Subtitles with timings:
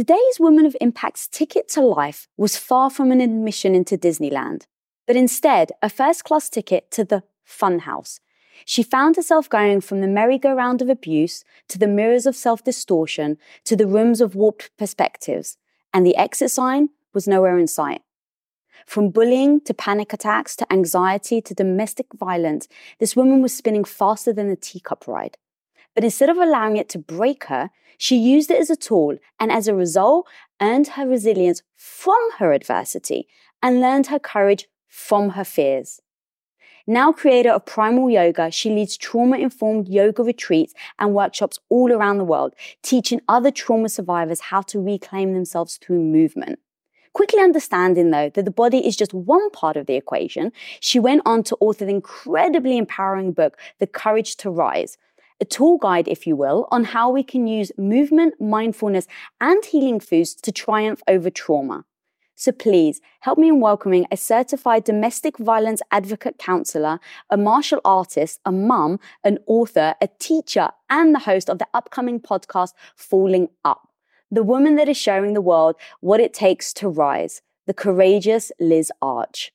[0.00, 4.62] Today's Woman of Impact's ticket to life was far from an admission into Disneyland,
[5.06, 8.18] but instead a first class ticket to the funhouse.
[8.64, 13.36] She found herself going from the merry-go-round of abuse to the mirrors of self distortion
[13.64, 15.58] to the rooms of warped perspectives,
[15.92, 18.00] and the exit sign was nowhere in sight.
[18.86, 22.68] From bullying to panic attacks to anxiety to domestic violence,
[23.00, 25.36] this woman was spinning faster than a teacup ride.
[25.94, 29.52] But instead of allowing it to break her, she used it as a tool and
[29.52, 30.26] as a result
[30.60, 33.28] earned her resilience from her adversity
[33.62, 36.00] and learned her courage from her fears.
[36.86, 42.18] Now creator of Primal Yoga, she leads trauma informed yoga retreats and workshops all around
[42.18, 46.58] the world, teaching other trauma survivors how to reclaim themselves through movement.
[47.12, 51.22] Quickly understanding, though, that the body is just one part of the equation, she went
[51.26, 54.96] on to author the incredibly empowering book, The Courage to Rise,
[55.40, 59.06] a tool guide, if you will, on how we can use movement, mindfulness,
[59.40, 61.84] and healing foods to triumph over trauma.
[62.36, 66.98] So please help me in welcoming a certified domestic violence advocate counselor,
[67.28, 72.18] a martial artist, a mum, an author, a teacher, and the host of the upcoming
[72.18, 73.90] podcast, Falling Up
[74.30, 78.92] the woman that is showing the world what it takes to rise, the courageous Liz
[79.02, 79.52] Arch.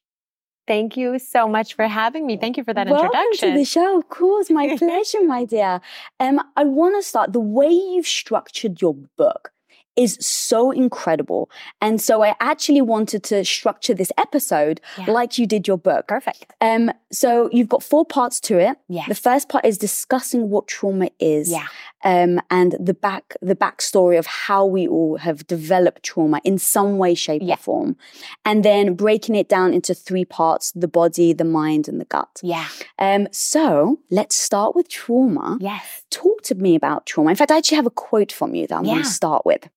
[0.68, 2.38] Thank you so much for having me.
[2.38, 3.52] Thank you for that Welcome introduction.
[3.54, 3.98] to the show.
[3.98, 5.80] Of course, my pleasure, my dear.
[6.20, 9.52] Um, I want to start the way you've structured your book
[9.96, 11.50] is so incredible.
[11.82, 15.10] And so I actually wanted to structure this episode yeah.
[15.12, 16.08] like you did your book.
[16.08, 16.54] Perfect.
[16.62, 18.78] Um, so you've got four parts to it.
[18.90, 19.06] Yeah.
[19.08, 21.52] The first part is discussing what trauma is.
[21.52, 21.68] Yeah.
[22.04, 27.00] Um, and the back the backstory of how we all have developed trauma in some
[27.00, 27.56] way, shape, yeah.
[27.56, 27.98] or form.
[28.44, 32.40] And then breaking it down into three parts: the body, the mind, and the gut.
[32.44, 32.68] Yeah.
[33.00, 35.58] Um, so let's start with trauma.
[35.60, 36.04] Yes.
[36.12, 37.32] Talk to me about trauma.
[37.32, 38.94] In fact, I actually have a quote from you that I'm yeah.
[38.94, 39.68] going to start with.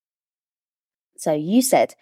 [1.19, 1.94] So you said,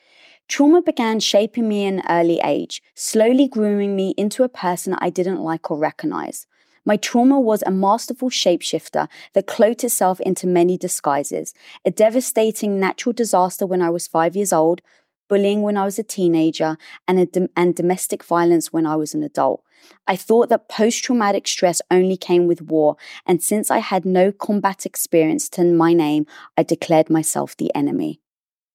[0.48, 5.40] Trauma began shaping me in early age, slowly grooming me into a person I didn't
[5.40, 6.46] like or recognize.
[6.84, 11.52] My trauma was a masterful shapeshifter that cloaked itself into many disguises.
[11.84, 14.82] A devastating natural disaster when I was five years old,
[15.28, 19.24] bullying when I was a teenager, and, dom- and domestic violence when I was an
[19.24, 19.64] adult.
[20.06, 22.96] I thought that post traumatic stress only came with war,
[23.26, 26.26] and since I had no combat experience to my name,
[26.56, 28.20] I declared myself the enemy.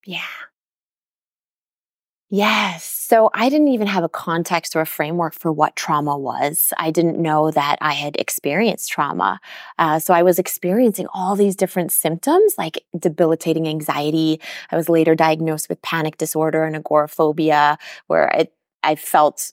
[0.06, 0.26] Yeah.
[2.34, 2.86] Yes.
[2.86, 6.72] So I didn't even have a context or a framework for what trauma was.
[6.78, 9.42] I didn't know that I had experienced trauma.
[9.78, 14.40] Uh, so I was experiencing all these different symptoms like debilitating anxiety.
[14.72, 18.48] I was later diagnosed with panic disorder and agoraphobia, where I,
[18.82, 19.52] I felt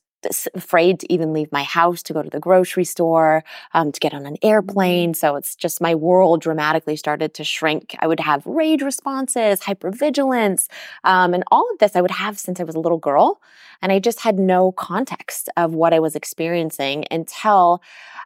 [0.55, 3.45] afraid to even leave my house to go to the grocery store,
[3.75, 5.15] um, to get on an airplane.
[5.15, 7.97] So it's just my world dramatically started to shrink.
[8.01, 10.69] I would have rage responses, hypervigilance,
[11.05, 13.41] um, and all of this I would have since I was a little girl.
[13.81, 17.81] And I just had no context of what I was experiencing until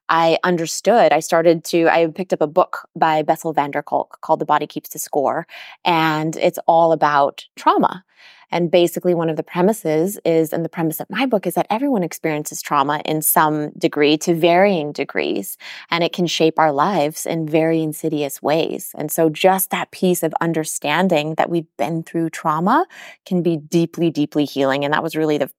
[0.08, 1.12] I understood.
[1.12, 4.46] I started to, I picked up a book by Bessel van der Kolk called The
[4.46, 5.46] Body Keeps the Score.
[5.84, 8.04] And it's all about trauma.
[8.52, 11.66] And basically, one of the premises is, and the premise of my book is that
[11.70, 15.56] everyone experiences trauma in some degree to varying degrees,
[15.90, 18.92] and it can shape our lives in very insidious ways.
[18.96, 22.86] And so, just that piece of understanding that we've been through trauma
[23.26, 24.84] can be deeply, deeply healing.
[24.84, 25.50] And that was really the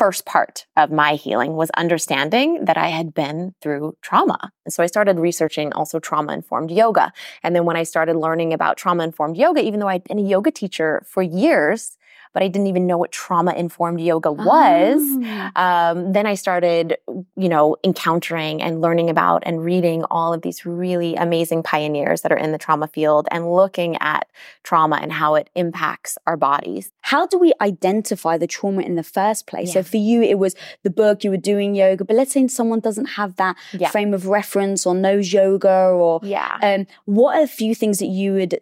[0.00, 4.50] first part of my healing was understanding that I had been through trauma.
[4.64, 7.12] And so I started researching also trauma informed yoga.
[7.42, 10.22] And then when I started learning about trauma informed yoga, even though I'd been a
[10.22, 11.98] yoga teacher for years,
[12.32, 15.00] but I didn't even know what trauma informed yoga was.
[15.02, 15.50] Oh.
[15.56, 16.96] Um, then I started,
[17.36, 22.32] you know, encountering and learning about and reading all of these really amazing pioneers that
[22.32, 24.28] are in the trauma field and looking at
[24.62, 26.92] trauma and how it impacts our bodies.
[27.02, 29.68] How do we identify the trauma in the first place?
[29.68, 29.74] Yeah.
[29.74, 32.80] So for you, it was the book, you were doing yoga, but let's say someone
[32.80, 33.90] doesn't have that yeah.
[33.90, 36.58] frame of reference or knows yoga or yeah.
[36.62, 38.58] Um, what are a few things that you would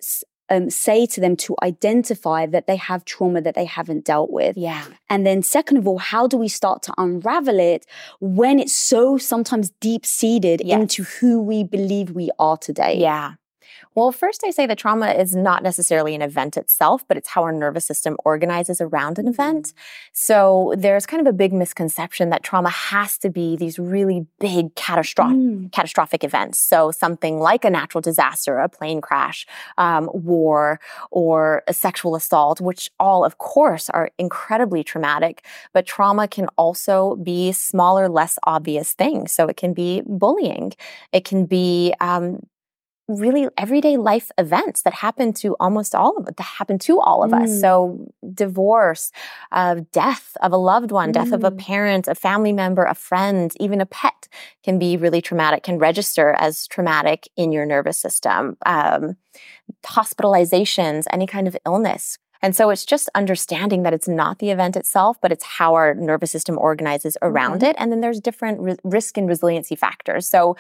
[0.50, 4.56] um, say to them to identify that they have trauma that they haven't dealt with.
[4.56, 4.84] Yeah.
[5.08, 7.86] And then, second of all, how do we start to unravel it
[8.20, 10.80] when it's so sometimes deep seated yes.
[10.80, 12.96] into who we believe we are today?
[12.96, 13.34] Yeah.
[13.98, 17.42] Well, first, I say that trauma is not necessarily an event itself, but it's how
[17.42, 19.66] our nervous system organizes around an event.
[19.66, 19.78] Mm-hmm.
[20.12, 24.76] So there's kind of a big misconception that trauma has to be these really big
[24.76, 25.72] catastrophic, mm.
[25.72, 26.60] catastrophic events.
[26.60, 29.48] So something like a natural disaster, a plane crash,
[29.78, 30.78] um, war,
[31.10, 35.44] or a sexual assault, which all, of course, are incredibly traumatic.
[35.72, 39.32] But trauma can also be smaller, less obvious things.
[39.32, 40.74] So it can be bullying.
[41.12, 42.46] It can be um,
[43.08, 47.30] really everyday life events that happen to almost all of that happen to all of
[47.30, 47.42] mm.
[47.42, 47.60] us.
[47.60, 49.10] So divorce,
[49.50, 51.14] uh, death of a loved one, mm.
[51.14, 51.58] death of a mm.
[51.58, 54.28] parent, a family member, a friend, even a pet
[54.62, 58.56] can be really traumatic, can register as traumatic in your nervous system.
[58.66, 59.16] Um,
[59.84, 62.18] hospitalizations, any kind of illness.
[62.40, 65.94] And so it's just understanding that it's not the event itself, but it's how our
[65.94, 67.70] nervous system organizes around mm-hmm.
[67.70, 67.76] it.
[67.78, 70.26] And then there's different ri- risk and resiliency factors.
[70.26, 70.56] So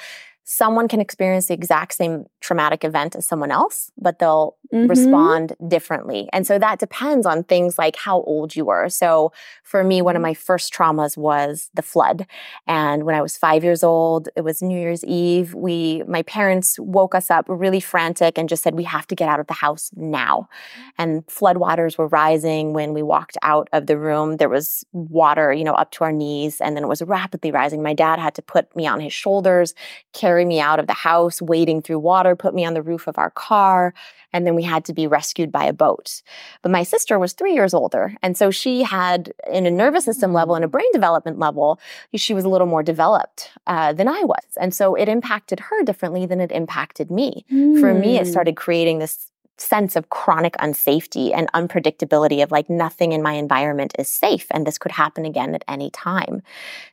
[0.50, 4.88] someone can experience the exact same traumatic event as someone else, but they'll mm-hmm.
[4.88, 6.26] respond differently.
[6.32, 8.88] And so that depends on things like how old you were.
[8.88, 9.30] So
[9.62, 12.26] for me, one of my first traumas was the flood.
[12.66, 15.52] And when I was five years old, it was New Year's Eve.
[15.52, 19.28] We, my parents woke us up really frantic and just said, we have to get
[19.28, 20.48] out of the house now.
[20.96, 24.38] And floodwaters were rising when we walked out of the room.
[24.38, 27.82] There was water, you know, up to our knees, and then it was rapidly rising.
[27.82, 29.74] My dad had to put me on his shoulders,
[30.14, 33.08] carry carry me out of the house, wading through water, put me on the roof
[33.08, 33.92] of our car,
[34.32, 36.22] and then we had to be rescued by a boat.
[36.62, 38.14] But my sister was three years older.
[38.22, 41.80] And so she had, in a nervous system level and a brain development level,
[42.14, 44.44] she was a little more developed uh, than I was.
[44.60, 47.44] And so it impacted her differently than it impacted me.
[47.50, 47.80] Mm.
[47.80, 48.30] For me, it hmm.
[48.30, 53.92] started creating this sense of chronic unsafety and unpredictability of like nothing in my environment
[53.98, 56.42] is safe and this could happen again at any time.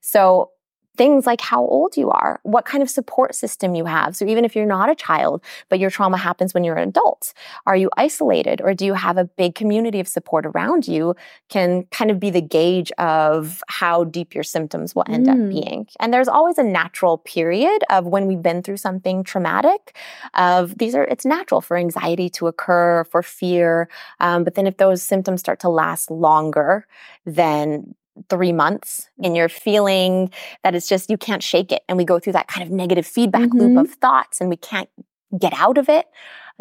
[0.02, 0.50] So
[0.98, 4.16] things like how old you are, what kind of support system you have.
[4.16, 7.34] So even if you're not a child, but your trauma happens when you're an adult,
[7.66, 11.16] are you isolated or do you have a big community of support around you
[11.50, 15.32] can kind of be the gauge of how deep your symptoms will end mm.
[15.32, 15.88] up being.
[16.00, 19.96] And there's always a natural period of when we've been through something traumatic
[20.34, 23.90] of these are, it's natural for anxiety to occur, for fear.
[24.20, 26.88] Um, but then if those symptoms start to last longer,
[27.26, 27.96] then
[28.30, 30.32] three months and you're feeling
[30.64, 33.06] that it's just you can't shake it and we go through that kind of negative
[33.06, 33.76] feedback mm-hmm.
[33.76, 34.90] loop of thoughts and we can't
[35.38, 36.08] get out of it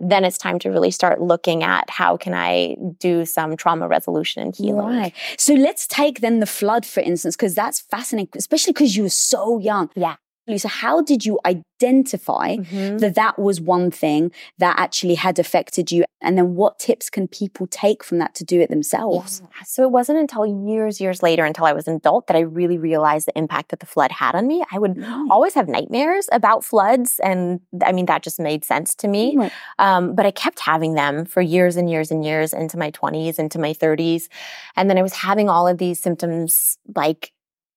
[0.03, 4.43] then it's time to really start looking at how can i do some trauma resolution
[4.43, 4.87] and healing?
[4.87, 5.15] Right.
[5.39, 9.09] So let's take then the flood for instance because that's fascinating especially because you were
[9.09, 9.91] so young.
[9.95, 10.17] Yeah
[10.57, 12.99] so, how did you identify mm-hmm.
[12.99, 16.05] that that was one thing that actually had affected you?
[16.21, 19.41] And then, what tips can people take from that to do it themselves?
[19.43, 19.65] Yeah.
[19.65, 22.77] So, it wasn't until years, years later, until I was an adult, that I really
[22.77, 24.63] realized the impact that the flood had on me.
[24.71, 25.29] I would right.
[25.31, 27.21] always have nightmares about floods.
[27.25, 29.37] And I mean, that just made sense to me.
[29.37, 29.53] Right.
[29.79, 33.39] Um, but I kept having them for years and years and years into my 20s,
[33.39, 34.29] into my 30s.
[34.77, 37.33] And then I was having all of these symptoms like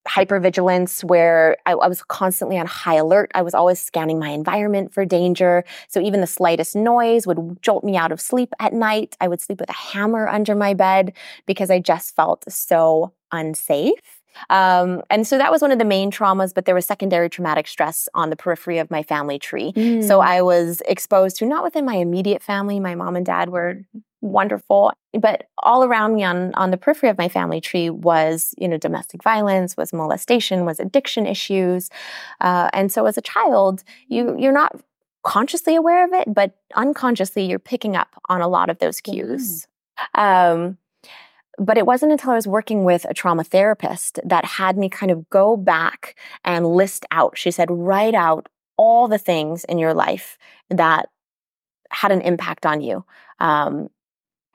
[0.08, 3.32] hypervigilance where I, I, was constantly on high alert.
[3.36, 5.64] I was always scanning my environment for danger.
[5.88, 9.16] So even the slightest noise would jolt me out of sleep at night.
[9.20, 11.14] I would sleep with a hammer under my bed
[11.46, 14.18] because I just felt so unsafe.
[14.50, 17.68] Um, and so that was one of the main traumas, but there was secondary traumatic
[17.68, 19.74] stress on the periphery of my family tree.
[19.74, 20.06] Mm.
[20.06, 22.80] So I was exposed to not within my immediate family.
[22.80, 23.82] My mom and dad were
[24.22, 24.92] wonderful.
[25.14, 28.78] But all around me on, on the periphery of my family tree was, you know,
[28.78, 31.90] domestic violence, was molestation, was addiction issues.
[32.42, 34.80] Uh, and so as a child, you you're not
[35.24, 39.68] consciously aware of it, but unconsciously you're picking up on a lot of those cues.
[40.14, 40.78] Um,
[41.58, 45.12] but it wasn't until I was working with a trauma therapist that had me kind
[45.12, 46.16] of go back
[46.46, 47.38] and list out.
[47.38, 48.48] She said, write out
[48.78, 50.38] all the things in your life
[50.70, 51.10] that
[51.90, 53.04] had an impact on you.
[53.40, 53.90] Um,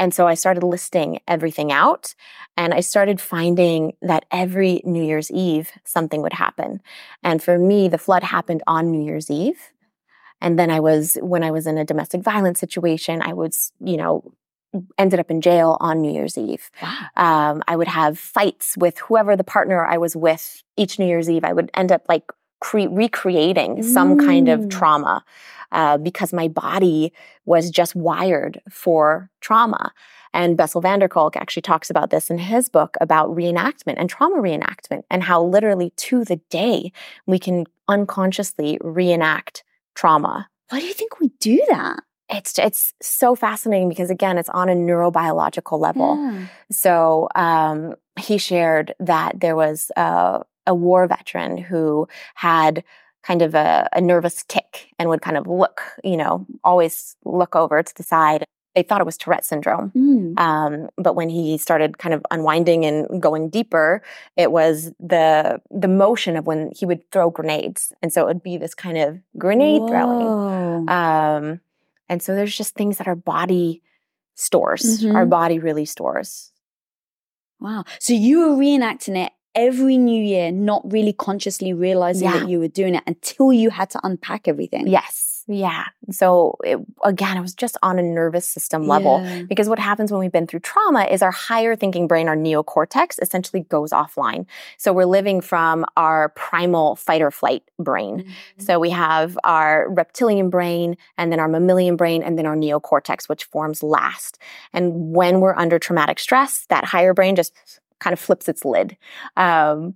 [0.03, 2.17] and so I started listing everything out
[2.57, 6.83] and I started finding that every New Year's Eve something would happen.
[7.23, 9.61] And for me, the flood happened on New Year's Eve.
[10.41, 13.97] And then I was, when I was in a domestic violence situation, I was, you
[13.97, 14.25] know,
[14.99, 16.73] ended up in jail on New Year's Eve.
[16.83, 17.07] Wow.
[17.15, 21.31] Um, I would have fights with whoever the partner I was with each New Year's
[21.31, 21.45] Eve.
[21.45, 22.25] I would end up like
[22.61, 23.85] cre- recreating mm.
[23.85, 24.71] some kind of mm.
[24.71, 25.25] trauma
[25.73, 27.13] uh, because my body
[27.45, 29.93] was just wired for trauma.
[30.35, 34.09] And Bessel van der Kolk actually talks about this in his book about reenactment and
[34.09, 36.93] trauma reenactment and how literally to the day
[37.27, 39.65] we can unconsciously reenact
[39.95, 40.49] trauma.
[40.71, 42.01] Why do you think we do that?
[42.31, 46.17] It's it's so fascinating because again, it's on a neurobiological level.
[46.17, 46.47] Yeah.
[46.71, 52.85] So um, he shared that there was a, a war veteran who had
[53.23, 57.55] kind of a, a nervous tick and would kind of look, you know, always look
[57.55, 58.45] over to the side.
[58.75, 59.91] They thought it was Tourette syndrome.
[59.91, 60.39] Mm.
[60.39, 64.03] Um, but when he started kind of unwinding and going deeper,
[64.37, 67.93] it was the the motion of when he would throw grenades.
[68.03, 69.89] And so it would be this kind of grenade Whoa.
[69.89, 70.89] throwing.
[70.89, 71.61] Um,
[72.09, 73.83] and so there's just things that our body
[74.35, 75.15] stores, mm-hmm.
[75.15, 76.51] our body really stores.
[77.61, 77.85] Wow.
[78.01, 82.41] So you were reenacting it every new year, not really consciously realizing yeah.
[82.41, 84.87] that you were doing it until you had to unpack everything.
[84.87, 85.45] Yes.
[85.49, 85.87] Yeah.
[86.11, 89.43] So it, again, it was just on a nervous system level Yeah.
[89.43, 93.21] because what happens when we've been through trauma is our higher thinking brain, our neocortex,
[93.21, 94.47] essentially goes offline.
[94.77, 98.21] So we're living from our primal fight or flight brain.
[98.21, 98.31] Mm-hmm.
[98.59, 103.29] So we have our reptilian brain and then our mammalian brain and then our neocortex,
[103.29, 104.39] which forms last.
[104.73, 107.53] And when we're under traumatic stress, that higher brain just
[108.03, 108.97] kind of flips its lid.
[109.37, 109.95] Um,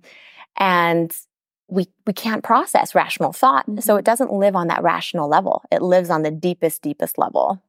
[0.57, 1.15] and
[1.69, 3.65] we, we can't process rational thought.
[3.81, 3.99] So Mhm.
[3.99, 5.63] it doesn't live on that rational level.
[5.71, 7.61] It lives on the deepest, deepest level.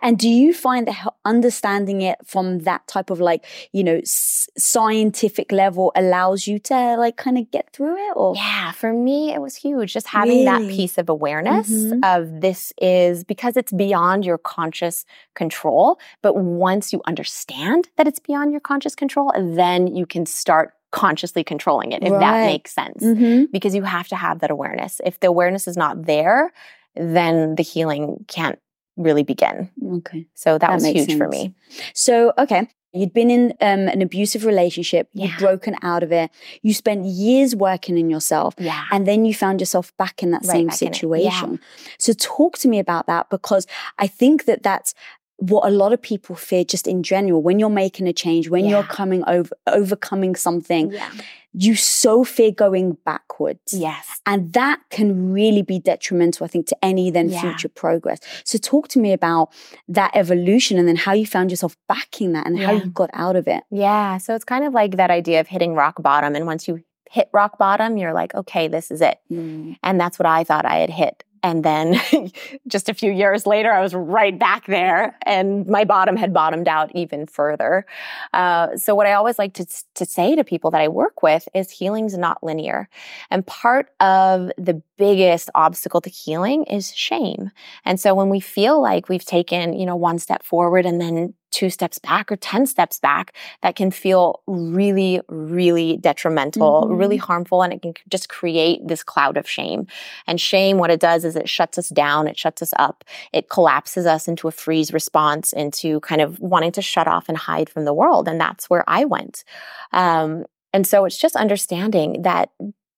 [0.00, 4.48] And do you find that understanding it from that type of like, you know, s-
[4.56, 8.34] scientific level allows you to like kind of get through it or?
[8.36, 9.92] Yeah, for me, it was huge.
[9.92, 12.00] Just having that piece of awareness Mhm.
[12.04, 15.04] of this is because it's beyond your conscious
[15.34, 15.98] control.
[16.22, 21.42] But once you understand that it's beyond your conscious control, then you can start consciously
[21.42, 23.02] controlling it, if that makes sense.
[23.02, 23.46] Mm-hmm.
[23.50, 25.00] Because you have to have that awareness.
[25.04, 26.52] If the awareness is not there,
[26.94, 28.60] then the healing can't
[28.96, 29.70] really begin.
[29.96, 30.26] Okay.
[30.34, 31.54] So that, That was huge for me.
[31.94, 32.68] So, okay.
[32.96, 35.38] You'd been in um, an abusive relationship, you'd Yeah.
[35.40, 36.30] broken out of it,
[36.62, 38.84] you spent years working in yourself, Yeah.
[38.92, 40.80] and then you found yourself back in that Right same it.
[40.80, 40.92] Yeah.
[40.92, 41.60] situation.
[41.98, 43.66] So, talk to me about that because
[43.98, 44.94] I think that that's
[45.38, 48.64] what a lot of people fear just in general when you're making a change when
[48.64, 51.10] you're coming over overcoming something yeah.
[51.52, 54.20] you so fear going backwards Yes.
[54.26, 57.40] and that can really be detrimental i think to any then Yeah.
[57.40, 59.50] future progress so talk to me about
[59.88, 63.36] that evolution and then how you found yourself backing that and how you got out
[63.36, 64.18] of it Yeah.
[64.18, 66.34] So it's kind of like that idea of hitting rock bottom.
[66.36, 69.18] And once you hit rock bottom, you're like, okay, this is it.
[69.30, 69.76] Mm.
[69.82, 71.24] And that's what I thought I had hit.
[71.44, 72.00] And then
[72.66, 76.66] just a few years later, I was right back there and my bottom had bottomed
[76.66, 77.84] out even further.
[78.32, 81.46] Uh, so what I always like to, to say to people that I work with
[81.54, 82.88] is healing's not linear.
[83.30, 87.50] And part of the biggest obstacle to healing is shame.
[87.84, 91.34] And so when we feel like we've taken, you know, one step forward and then
[91.54, 96.98] two steps back or 10 steps back, that can feel really, really detrimental, Mhm.
[96.98, 99.86] really harmful, and it can just create this cloud of shame.
[100.26, 103.48] And shame, what it does is it shuts us down, it shuts us up, it
[103.48, 107.70] collapses us into a freeze response, into kind of wanting to shut off and hide
[107.70, 108.28] from the world.
[108.28, 109.44] And that's where I went.
[109.92, 112.50] Um, and so it's just understanding that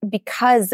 [0.09, 0.73] because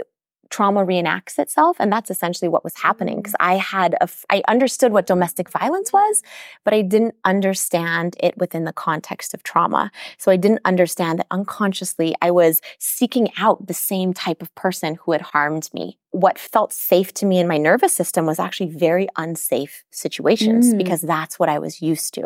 [0.53, 4.43] trauma reenacts itself and that's essentially what was happening because i had a f- i
[4.55, 6.23] understood what domestic violence was
[6.65, 9.91] but i didn't understand it within the context of trauma.
[10.19, 14.91] So i didn't understand that unconsciously i was seeking out the same type of person
[15.03, 15.99] who had harmed me.
[16.11, 20.79] What felt safe to me in my nervous system was actually very unsafe situations Mm.
[20.79, 22.25] because that's what i was used to.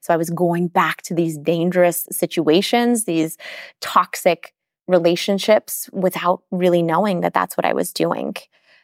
[0.00, 3.36] So i was going back to these dangerous situations these
[3.80, 4.40] toxic
[4.90, 8.36] relationships without really knowing that that's what I was doing.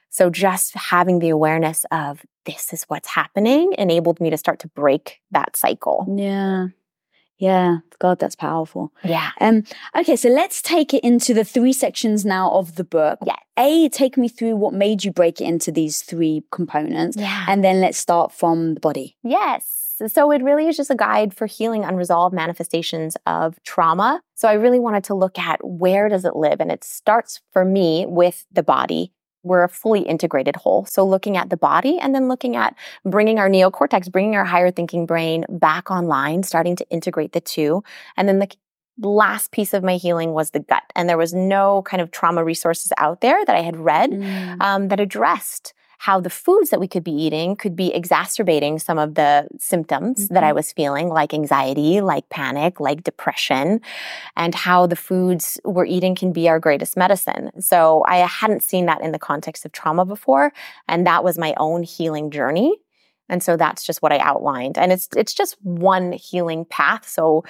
[0.08, 4.68] So just having the awareness of this is what's happening enabled me to start to
[4.68, 6.06] break that cycle.
[6.16, 6.68] yeah
[7.38, 9.30] yeah god that's powerful Yeah.
[9.42, 13.36] um okay so let's take it into the three sections now of the book Yeah.
[13.58, 17.44] a take me through what made you break it into these three components Yeah.
[17.46, 19.85] and then let's start from the body Yes.
[20.06, 24.20] So it really is just a guide for healing unresolved manifestations of trauma.
[24.34, 26.60] So I really wanted to look at where does it live?
[26.60, 29.12] And it starts for me with the body.
[29.42, 30.86] We're a fully integrated whole.
[30.86, 32.74] So looking at the body and then looking at
[33.04, 37.84] bringing our neocortex, bringing our higher thinking brain back online, starting to integrate the two.
[38.16, 38.38] And then
[38.98, 40.82] the last piece of my healing was the gut.
[40.96, 44.60] And there was no kind of trauma resources out there that I had read Mm.
[44.60, 48.98] um, that addressed how the foods that we could be eating could be exacerbating some
[48.98, 50.56] of the symptoms that I mm-hmm.
[50.56, 53.80] was feeling, like anxiety, like panic, like depression,
[54.36, 57.50] and how the foods we're eating can be our greatest medicine.
[57.60, 60.52] So I hadn't seen that in the context of trauma before,
[60.88, 62.76] and that was my own healing journey.
[63.28, 64.78] And so that's just what I outlined.
[64.78, 67.08] And it's it's just one healing path.
[67.08, 67.44] So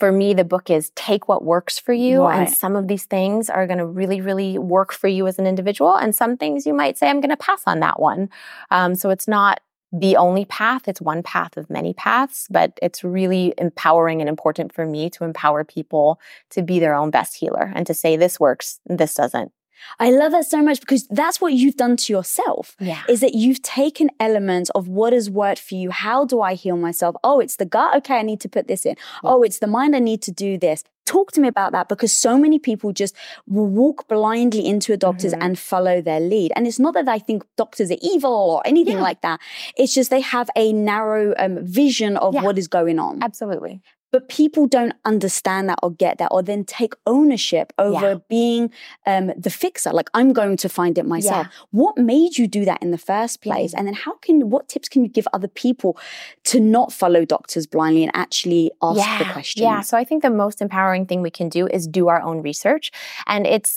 [0.00, 2.22] for me, the book is take what works for you.
[2.22, 2.40] Right.
[2.40, 5.46] And some of these things are going to really, really work for you as an
[5.46, 5.94] individual.
[5.94, 8.30] And some things you might say, I'm going to pass on that one.
[8.70, 9.60] Um, so it's not
[9.92, 10.88] the only path.
[10.88, 15.24] It's one path of many paths, but it's really empowering and important for me to
[15.24, 19.52] empower people to be their own best healer and to say, this works, this doesn't.
[19.98, 22.76] I love that so much because that's what you've done to yourself.
[22.80, 23.02] Yeah.
[23.08, 25.90] Is that you've taken elements of what has worked for you.
[25.90, 27.16] How do I heal myself?
[27.24, 27.96] Oh, it's the gut.
[27.98, 28.96] Okay, I need to put this in.
[29.24, 29.94] Oh, it's the mind.
[29.96, 30.84] I need to do this.
[31.06, 33.16] Talk to me about that because so many people just
[33.48, 35.42] will walk blindly into a doctor's Mhm.
[35.42, 36.52] and follow their lead.
[36.54, 39.02] And it's not that I think doctors are evil or anything Yeah.
[39.02, 39.40] like that.
[39.76, 42.42] It's just they have a narrow um, vision of Yeah.
[42.42, 43.22] what is going on.
[43.22, 43.80] Absolutely.
[44.12, 48.14] But people don't understand that or get that or then take ownership over Yeah.
[48.28, 48.70] being
[49.06, 51.52] um, the fixer like i'm going to find it myself Yeah.
[51.70, 54.88] what made you do that in the first place and then how can what tips
[54.88, 55.96] can you give other people
[56.44, 59.80] to not follow doctors blindly and actually ask the questions Yeah.
[59.82, 62.90] So I think the most empowering thing we can do is do our own research.
[63.26, 63.76] And it's,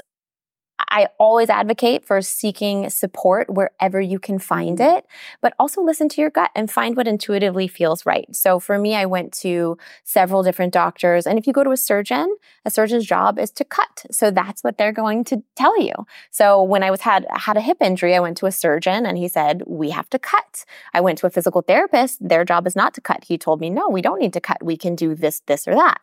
[0.90, 4.98] I always advocate for seeking support wherever you can find Mm-hmm.
[4.98, 5.06] it,
[5.42, 8.34] but also listen to your gut and find what intuitively feels right.
[8.36, 11.28] So for me, I went to several different doctors.
[11.28, 12.36] And if you go to a surgeon,
[12.66, 14.06] a surgeon's job is to cut.
[14.12, 15.94] So that's what they're going to tell you.
[16.32, 19.18] So when I was had had a hip injury, I went to a surgeon and
[19.18, 22.28] he said, "We have to cut." I went to a physical therapist.
[22.28, 23.24] Their job is not to cut.
[23.26, 24.64] He told me, "No, we don't need to cut.
[24.64, 26.02] We can do this, this, or that."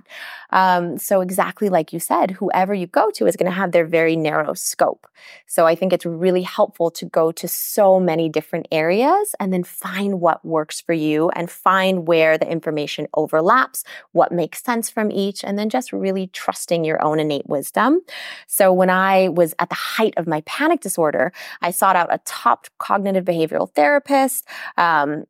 [0.51, 3.87] Um, so exactly like you said, whoever you go to is going to have their
[3.87, 5.07] very narrow scope.
[5.47, 9.65] So I think it's really helpful to go to so many different areas and then
[9.65, 15.11] find what works for you and find where the information overlaps, what makes sense from
[15.11, 18.01] each, and then just really trusting your own innate wisdom.
[18.47, 22.21] So when I was at the height of my panic disorder, I sought out a
[22.25, 24.47] top cognitive behavioral therapist.
[24.77, 25.25] Um,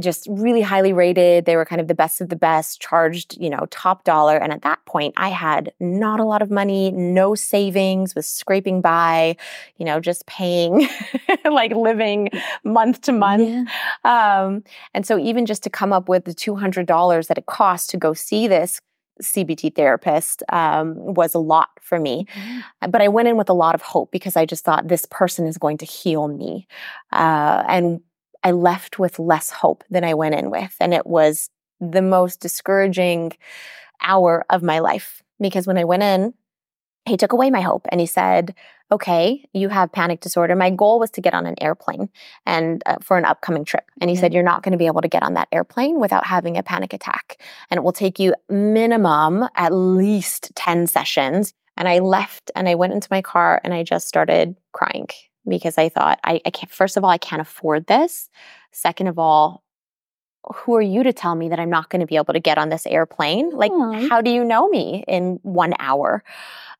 [0.00, 1.44] just really highly rated.
[1.44, 4.36] They were kind of the best of the best, charged, you know, top dollar.
[4.36, 8.80] And at that point, I had not a lot of money, no savings, was scraping
[8.80, 9.36] by,
[9.76, 10.88] you know, just paying,
[11.44, 12.30] like living
[12.64, 13.68] month to month.
[14.04, 14.44] Yeah.
[14.44, 17.96] Um, and so even just to come up with the $200 that it cost to
[17.96, 18.80] go see this
[19.20, 22.26] CBT therapist um, was a lot for me.
[22.88, 25.46] But I went in with a lot of hope because I just thought this person
[25.46, 26.66] is going to heal me.
[27.12, 28.00] Uh, and
[28.44, 30.74] I left with less hope than I went in with.
[30.80, 31.48] And it was
[31.80, 33.32] the most discouraging
[34.02, 36.34] hour of my life because when I went in,
[37.04, 38.54] he took away my hope and he said,
[38.92, 40.54] Okay, you have panic disorder.
[40.54, 42.10] My goal was to get on an airplane
[42.44, 43.84] and uh, for an upcoming trip.
[44.00, 46.26] And he said, You're not going to be able to get on that airplane without
[46.26, 47.40] having a panic attack.
[47.70, 51.54] And it will take you minimum at least 10 sessions.
[51.76, 55.08] And I left and I went into my car and I just started crying
[55.46, 58.30] because I thought, I, I can't, first of all, I can't afford this.
[58.70, 59.62] Second of all,
[60.54, 62.58] who are you to tell me that I'm not going to be able to get
[62.58, 63.50] on this airplane?
[63.50, 64.08] Like, Aw.
[64.08, 66.24] how do you know me in one hour?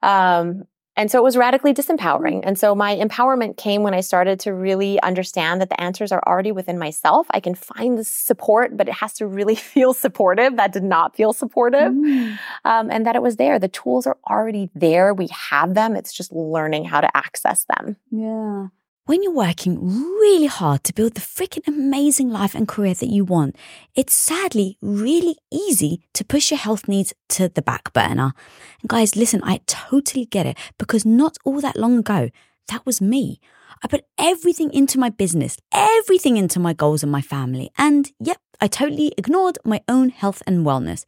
[0.02, 0.64] Um,
[1.02, 2.42] and so it was radically disempowering.
[2.44, 6.22] And so my empowerment came when I started to really understand that the answers are
[6.28, 7.26] already within myself.
[7.32, 10.54] I can find the support, but it has to really feel supportive.
[10.54, 11.90] That did not feel supportive.
[11.90, 12.38] Mm.
[12.64, 13.58] Um, and that it was there.
[13.58, 15.12] The tools are already there.
[15.12, 15.96] We have them.
[15.96, 17.96] It's just learning how to access them.
[18.12, 18.68] Yeah.
[19.04, 23.24] When you're working really hard to build the freaking amazing life and career that you
[23.24, 23.56] want,
[23.96, 28.32] it's sadly really easy to push your health needs to the back burner.
[28.80, 32.30] And guys, listen, I totally get it because not all that long ago,
[32.68, 33.40] that was me.
[33.82, 37.72] I put everything into my business, everything into my goals and my family.
[37.76, 41.06] And yep, I totally ignored my own health and wellness.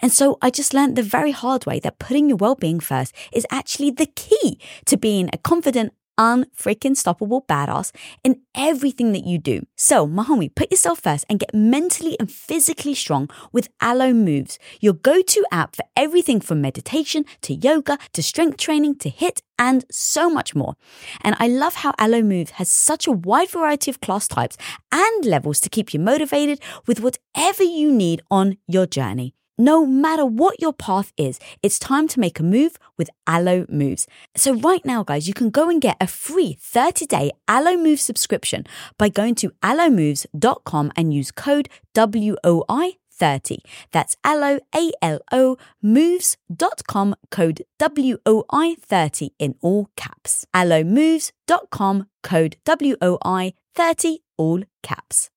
[0.00, 3.46] And so I just learned the very hard way that putting your well-being first is
[3.50, 9.66] actually the key to being a confident, unfreaking stoppable badass in everything that you do.
[9.76, 14.58] So, my homie, put yourself first and get mentally and physically strong with Alo Moves,
[14.80, 19.84] your go-to app for everything from meditation to yoga to strength training to HIIT and
[19.90, 20.74] so much more.
[21.22, 24.56] And I love how Alo Moves has such a wide variety of class types
[24.92, 29.34] and levels to keep you motivated with whatever you need on your journey.
[29.56, 34.08] No matter what your path is, it's time to make a move with Alo Moves.
[34.36, 38.66] So right now, guys, you can go and get a free 30-day Alo Move subscription
[38.98, 43.58] by going to alomoves.com and use code WOI 30.
[43.92, 50.44] That's alo, A-L-O, moves.com, code WOI 30 in all caps.
[50.52, 55.30] alomoves.com, code WOI 30, all caps.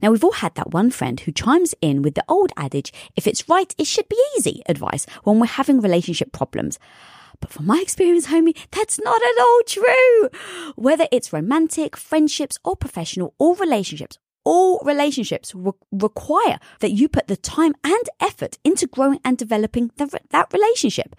[0.00, 3.26] Now, we've all had that one friend who chimes in with the old adage, if
[3.26, 6.78] it's right, it should be easy advice when we're having relationship problems.
[7.40, 10.28] But from my experience, homie, that's not at all true.
[10.76, 17.28] Whether it's romantic, friendships, or professional, or relationships, all relationships re- require that you put
[17.28, 21.14] the time and effort into growing and developing the, that relationship.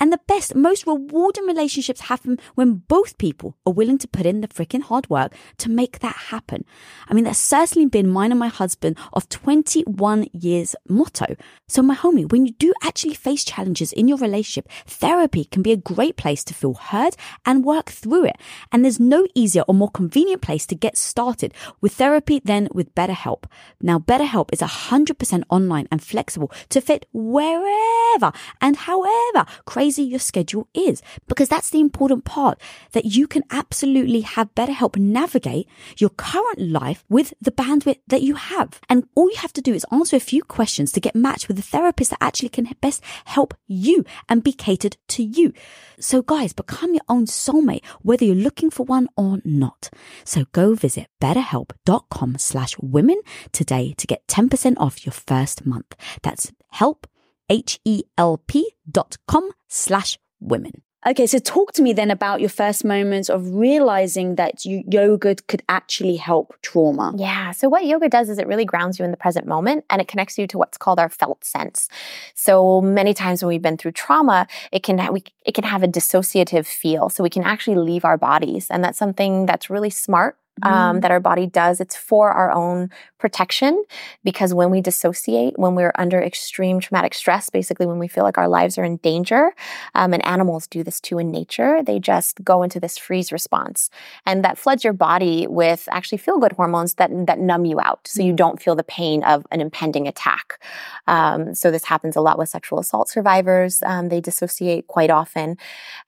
[0.00, 4.40] And the best, most rewarding relationships happen when both people are willing to put in
[4.40, 6.64] the freaking hard work to make that happen.
[7.08, 11.36] I mean, that's certainly been mine and my husband of 21 years motto.
[11.68, 15.72] So my homie, when you do actually face challenges in your relationship, therapy can be
[15.72, 18.36] a great place to feel heard and work through it.
[18.70, 22.74] And there's no easier or more convenient place to get started with therapy than again
[22.74, 23.44] with BetterHelp.
[23.80, 30.68] Now, BetterHelp is 100% online and flexible to fit wherever and however crazy your schedule
[30.74, 32.60] is, because that's the important part
[32.92, 38.34] that you can absolutely have BetterHelp navigate your current life with the bandwidth that you
[38.34, 38.80] have.
[38.88, 41.58] And all you have to do is answer a few questions to get matched with
[41.58, 45.52] a therapist that actually can best help you and be catered to you.
[45.98, 49.90] So guys, become your own soulmate, whether you're looking for one or not.
[50.24, 53.20] So go visit betterhelp.com slash women
[53.52, 55.94] today to get 10% off your first month.
[56.22, 57.06] That's help,
[57.48, 60.82] H-E-L-P dot com slash women.
[61.04, 65.34] Okay, so talk to me then about your first moments of realizing that you, yoga
[65.48, 67.12] could actually help trauma.
[67.16, 67.50] Yeah.
[67.50, 70.06] So, what yoga does is it really grounds you in the present moment and it
[70.06, 71.88] connects you to what's called our felt sense.
[72.36, 75.82] So, many times when we've been through trauma, it can, ha- we, it can have
[75.82, 77.08] a dissociative feel.
[77.08, 78.68] So, we can actually leave our bodies.
[78.70, 81.02] And that's something that's really smart um, Mm.
[81.02, 81.80] that our body does.
[81.80, 82.90] It's for our own
[83.22, 83.84] protection
[84.24, 88.36] because when we dissociate, when we're under extreme traumatic stress, basically when we feel like
[88.36, 89.52] our lives are in danger,
[89.94, 93.90] um, and animals do this too in nature, they just go into this freeze response,
[94.26, 98.00] and that floods your body with actually feel good hormones that that numb you out,
[98.08, 100.60] so you don't feel the pain of an impending attack.
[101.06, 103.84] Um, so this happens a lot with sexual assault survivors.
[103.86, 105.56] Um, they dissociate quite often,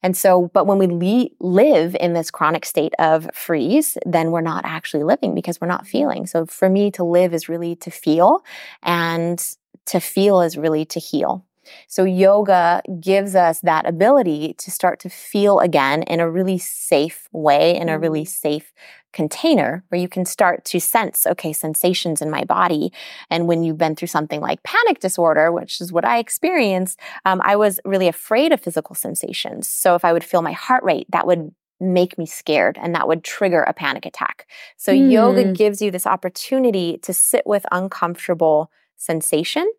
[0.02, 4.40] and so, but when we le- live in this chronic state of freeze, then we're
[4.40, 6.26] not actually living because we're not feeling.
[6.26, 8.44] So for me to live is really to feel,
[8.82, 9.42] and
[9.86, 11.44] to feel is really to heal.
[11.88, 17.28] So yoga gives us that ability to start to feel again in a really safe
[17.32, 18.72] way, in a really safe
[19.12, 22.92] container where you can start to sense, okay, sensations in my body.
[23.30, 27.40] And when you've been through something like panic disorder, which is what I experienced, um,
[27.44, 29.68] I was really afraid of physical sensations.
[29.68, 33.08] So if I would feel my heart rate, that would make me scared and that
[33.08, 34.46] would trigger a panic attack.
[34.76, 35.52] So yoga Hmm.
[35.52, 39.70] gives you this opportunity to sit with uncomfortable sensation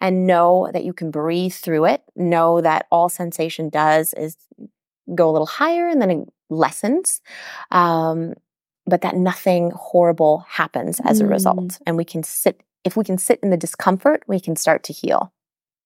[0.00, 2.02] and know that you can breathe through it.
[2.16, 4.36] Know that all sensation does is
[5.14, 7.20] go a little higher and then it lessens.
[7.70, 8.34] Um,
[8.86, 11.30] but that nothing horrible happens as a Mm.
[11.30, 11.78] result.
[11.86, 14.92] And we can sit, if we can sit in the discomfort, we can start to
[14.92, 15.32] heal.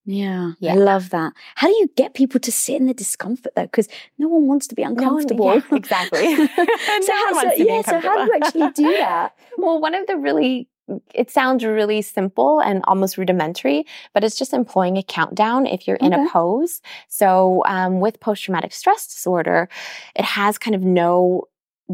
[0.07, 0.73] Yeah, Yeah.
[0.73, 1.33] I love that.
[1.57, 3.63] How do you get people to sit in the discomfort though?
[3.65, 3.89] Because
[4.19, 5.47] no one wants to be No one- uncomfortable.
[5.55, 6.37] yeah, exactly.
[6.47, 9.35] so, No how, so, wants to be yeah, so how do you actually do that?
[9.59, 10.69] Well, one of the really
[11.15, 15.97] it sounds really simple and almost rudimentary, but it's just employing a countdown if you're
[15.97, 16.81] in a pose.
[17.09, 19.69] So, um, with post traumatic stress disorder,
[20.15, 21.43] it has kind of no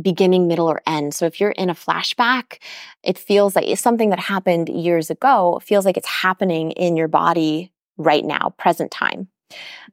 [0.03, 1.15] beginning, middle, or end.
[1.15, 2.59] So, if you're in a flashback,
[3.03, 6.95] it feels like it's something that happened years ago, it feels like it's happening in
[6.95, 9.29] your body right now, present time.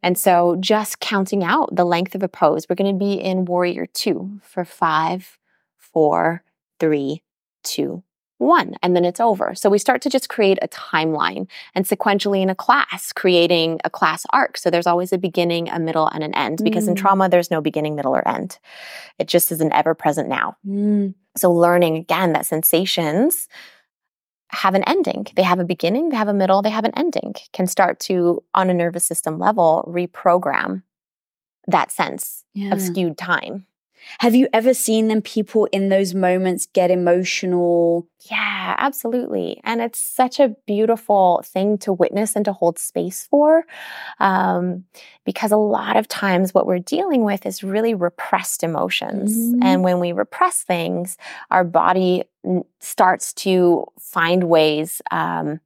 [0.02, 3.46] And so, just counting out the length of a pose, we're going to be in
[3.46, 5.38] Warrior Two for five,
[5.78, 6.44] four,
[6.80, 7.22] three,
[7.64, 8.02] two,
[8.38, 9.54] one, and then it's over.
[9.54, 13.90] So we start to just create a timeline and sequentially in a class, creating a
[13.90, 14.58] class arc.
[14.58, 17.00] So there's always a beginning, a middle, and an end because in Mm.
[17.00, 18.60] trauma, there's no beginning, middle, or end.
[19.18, 20.56] It just is an ever present now.
[20.66, 21.16] Mm.
[21.36, 23.50] So learning again that sensations
[24.52, 25.28] have an ending.
[25.36, 27.36] They have a beginning, they have a middle, they have an ending.
[27.54, 30.84] Can start to, on a nervous system level, reprogram
[31.68, 32.74] that sense Yeah.
[32.74, 33.66] of skewed time.
[34.22, 38.08] Have you ever seen them people in those moments get emotional?
[38.32, 39.60] Yeah, absolutely.
[39.66, 43.66] And it's such a beautiful thing to witness and to hold space for.
[44.20, 44.86] Um,
[45.26, 49.36] because a lot of times what we're dealing with is really repressed emotions.
[49.56, 49.60] Mhm.
[49.64, 51.18] And when we repress things,
[51.52, 52.24] our body
[52.80, 55.02] starts to find ways.
[55.12, 55.60] Um,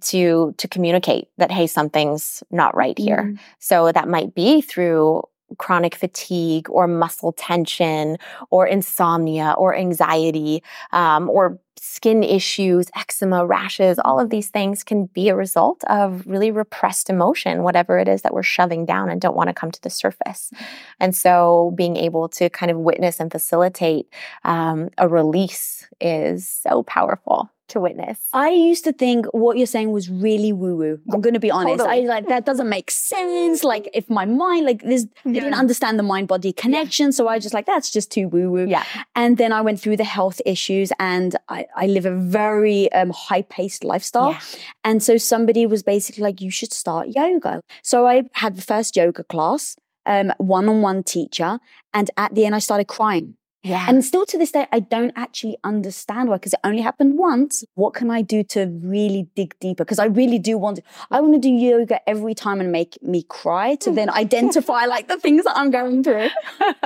[0.00, 3.38] to to communicate that hey something's not right here Mm.
[3.58, 5.22] so that might be through
[5.58, 8.16] chronic fatigue or muscle tension
[8.50, 13.98] or insomnia or anxiety um, or skin issues, eczema, rashes.
[14.04, 18.20] All of these things can be a result of really repressed emotion, whatever it is
[18.22, 20.50] that we're shoving down and don't want to come to the surface.
[20.98, 24.12] And so being able to kind of witness and facilitate
[24.44, 28.18] um, a release is so powerful to witness.
[28.32, 31.00] I used to think what you're saying was really woo woo.
[31.12, 31.78] I'm going to be honest.
[31.78, 32.04] Totally.
[32.04, 33.64] I like that doesn't make sense.
[33.64, 37.12] Like if my mind, like this, I didn't understand the mind body connection.
[37.12, 38.66] So I just like, that's just too woo woo.
[38.66, 38.84] Yeah.
[39.14, 43.10] And then I went through the health issues and I, I live a very um,
[43.10, 44.32] high paced lifestyle.
[44.32, 44.40] Yeah.
[44.84, 47.62] And so somebody was basically like, you should start yoga.
[47.82, 51.58] So I had the first yoga class, um, one on one teacher.
[51.92, 53.36] And at the end, I started crying.
[53.62, 53.84] Yeah.
[53.88, 57.62] And still to this day, I don't actually understand why, because it only happened once.
[57.74, 59.84] What can I do to really dig deeper?
[59.84, 62.96] Because I really do want to, I want to do yoga every time and make
[63.02, 63.96] me cry to hmm.
[63.96, 66.28] then identify like the things that I'm going through.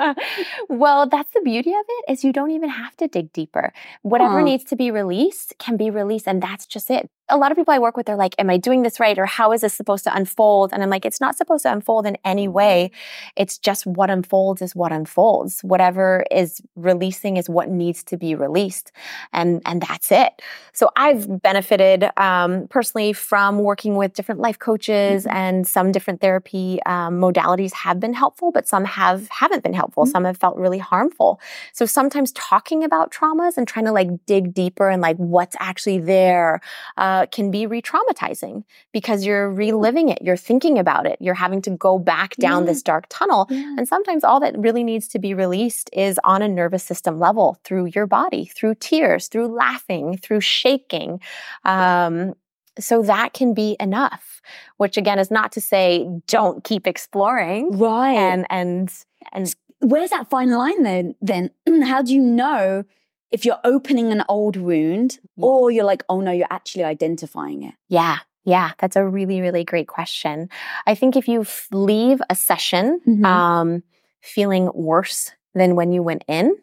[0.69, 3.73] well, that's the beauty of it is you don't even have to dig deeper.
[4.03, 4.45] Whatever Huh.
[4.45, 7.09] needs to be released can be released and that's just it.
[7.31, 9.25] A lot of people I work with they're like, am I doing this right or
[9.25, 10.73] how is this supposed to unfold?
[10.75, 12.91] And I'm like, it's not supposed to unfold in any way.
[13.35, 15.61] It's just what unfolds is what unfolds.
[15.63, 18.93] Whatever is releasing is what needs to be released.
[19.33, 20.43] And and that's it.
[20.75, 26.79] So I've benefited um, personally from working with different life coaches and some different therapy
[26.85, 30.05] um, modalities have been helpful, but some have haven't been helpful.
[30.05, 30.09] Mhm.
[30.11, 31.41] Some have felt really harmful.
[31.73, 35.99] So sometimes talking about traumas and trying to like dig deeper and like what's actually
[36.01, 36.61] there
[37.15, 38.57] uh, can be re-traumatizing
[38.93, 42.67] because you're reliving it, you're thinking about it, you're having to go back down Yeah.
[42.73, 43.47] this dark tunnel.
[43.51, 43.77] Yeah.
[43.79, 47.49] And sometimes all that really needs to be released is on a nervous system level
[47.65, 51.21] through your body, through tears, through laughing, through shaking.
[51.65, 52.35] Um,
[52.79, 54.41] so that can be enough,
[54.79, 58.15] which again is not to say don't keep exploring Right.
[58.17, 58.93] and and
[59.33, 61.51] and where's that fine line then then
[61.91, 62.85] how do you know
[63.35, 65.45] if you're opening an old wound Yeah.
[65.47, 68.19] or you're like oh no you're actually identifying it yeah.
[68.47, 70.51] Yeah, that's a really, really great question.
[70.87, 73.25] I think if you f- leave a session Mhm.
[73.25, 73.83] um,
[74.21, 76.55] feeling worse than when you went in,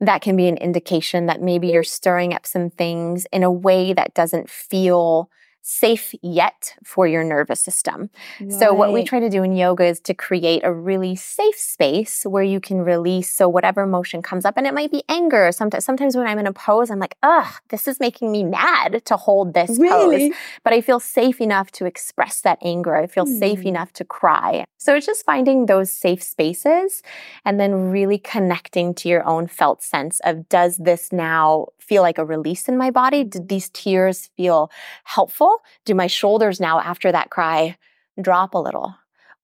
[0.00, 3.92] that can be an indication that maybe you're stirring up some things in a way
[3.92, 5.28] that doesn't feel
[5.62, 8.10] safe yet for your nervous system.
[8.48, 12.24] So, what we try to do in yoga is to create a really safe space
[12.24, 13.32] where you can release.
[13.32, 15.50] So, whatever emotion comes up, and it might be anger.
[15.52, 19.04] Sometimes, sometimes when I'm in a pose, I'm like, ugh, this is making me mad
[19.06, 20.32] to hold this pose really
[20.64, 22.96] but I feel safe enough to express that anger.
[22.96, 23.68] I feel safe Hmm.
[23.68, 24.64] enough to cry.
[24.78, 27.02] So it's just finding those safe spaces
[27.44, 32.18] and then really connecting to your own felt sense of does this now feel like
[32.18, 33.22] a release in my body?
[33.24, 34.70] Did these tears feel
[35.04, 35.51] helpful?
[35.84, 37.76] Do my shoulders now after that cry
[38.20, 38.94] drop a little?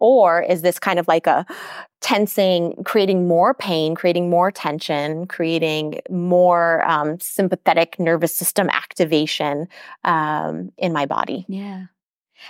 [0.00, 1.44] Or is this kind of like a
[2.00, 9.66] tensing, creating more pain, creating more tension, creating more um, sympathetic nervous system activation
[10.04, 11.44] um, in my body?
[11.48, 11.86] yeah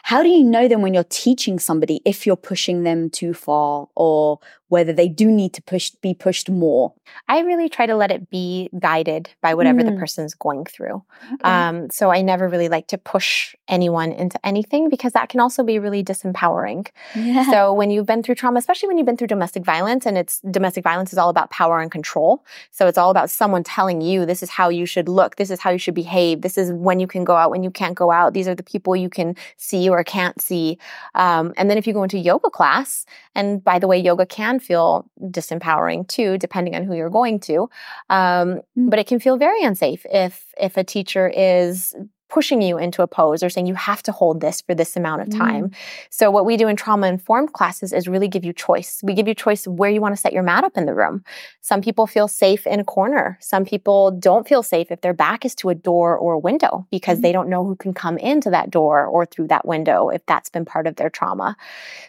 [0.03, 3.89] how do you know then when you're teaching somebody if you're pushing them too far
[3.95, 6.93] or whether they do need to push be pushed more
[7.27, 9.99] I really try to let it be guided by whatever the Mm.
[9.99, 11.03] person's going through.
[11.43, 15.63] Um, so I never really like to push anyone into anything because that can also
[15.63, 16.89] be really disempowering.
[17.15, 20.19] yeah So when you've been through trauma, especially when you've been through domestic violence, and
[20.19, 22.45] it's domestic violence is all about power and control.
[22.71, 25.61] So it's all about someone telling you this is how you should look, this is
[25.61, 28.11] how you should behave, this is when you can go out, when you can't go
[28.11, 28.35] out.
[28.35, 30.79] These are the people you can see or can't see.
[31.15, 34.58] Um, and then if you go into yoga class, and by the way, yoga can
[34.59, 37.69] feel disempowering too, depending on who you're going to.
[38.11, 38.91] Um, Mm.
[38.91, 41.95] but it can feel very unsafe if if a teacher is
[42.29, 45.23] pushing you into a pose or saying you have to hold this for this amount
[45.23, 45.71] of time.
[45.71, 45.75] Mm.
[46.11, 49.01] So what we do in trauma informed classes is really give you choice.
[49.03, 51.25] We give you choice where you want to set your mat up in the room.
[51.61, 53.39] Some people feel safe in a corner.
[53.41, 56.87] Some people don't feel safe if their back is to a door or a window
[56.91, 57.35] because they mm.
[57.35, 60.65] don't know who can come into that door or through that window if that's been
[60.65, 61.57] part of their trauma.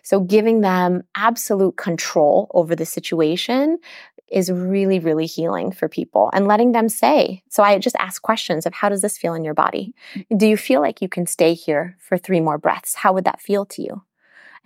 [0.04, 3.80] So giving them absolute control over the situation
[4.32, 7.44] is really, really healing for people and letting them say.
[7.50, 9.94] So I just ask questions of how does this feel in your body?
[10.36, 12.96] Do you feel like you can stay here for three more breaths?
[12.96, 14.04] How would that feel to you?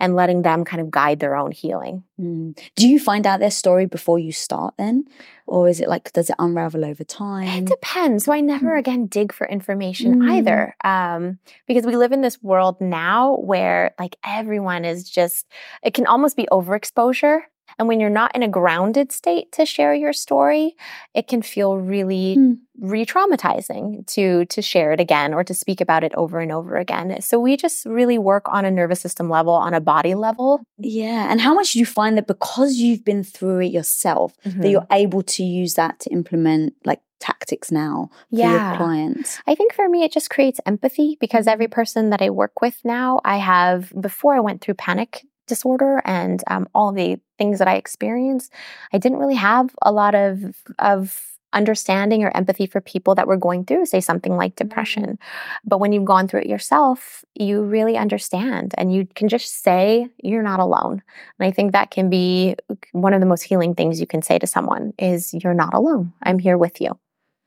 [0.00, 2.02] And letting them kind of guide their own healing.
[2.20, 2.58] Mm.
[2.76, 5.04] do you find out their story before you start then
[5.46, 7.48] or is it like does it unravel over time?
[7.48, 8.24] It depends.
[8.24, 10.30] So I never again dig for information Mm.
[10.32, 10.76] either.
[10.84, 15.46] Um, because we live in this world now where like everyone is just,
[15.82, 17.40] it can almost be overexposure.
[17.78, 20.76] And when you're not in a grounded state to share your story,
[21.14, 22.58] it can feel really Mm.
[22.80, 27.20] re-traumatizing to to share it again or to speak about it over and over again.
[27.20, 30.60] So we just really work on a nervous system level, on a body level.
[30.78, 34.60] yeah and how much do you find that because you've been through it yourself Mm-hmm.
[34.62, 38.76] that you're able to use that to implement like tactics now for your Yeah.
[38.76, 42.60] clients I think for me, it just creates empathy because every person that I work
[42.60, 47.58] with now, I have, before I went through panic disorder and um, all the things
[47.58, 48.52] that I experienced,
[48.92, 53.36] I didn't really have a lot of, of understanding or empathy for people that were
[53.36, 55.18] going through, say, something like depression.
[55.64, 60.08] But when you've gone through it yourself, you really understand and you can just say,
[60.22, 61.00] you're not alone.
[61.38, 62.56] And I think that can be
[62.90, 66.12] one of the most healing things you can say to someone is, you're not alone.
[66.24, 66.98] I'm here with you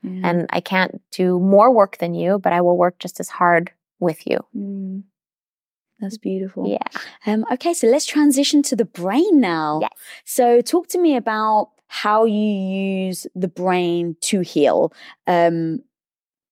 [0.03, 0.29] Yeah.
[0.29, 3.71] and I can't do more work than you, but I will work just as hard
[3.99, 4.39] with you.
[4.55, 5.03] Mm.
[5.99, 6.69] That's beautiful.
[6.69, 7.01] Yeah.
[7.25, 9.79] Um, okay, so let's transition to the brain now.
[9.81, 9.91] Yes.
[10.25, 14.93] So, talk to me about how you use the brain to heal
[15.25, 15.79] um,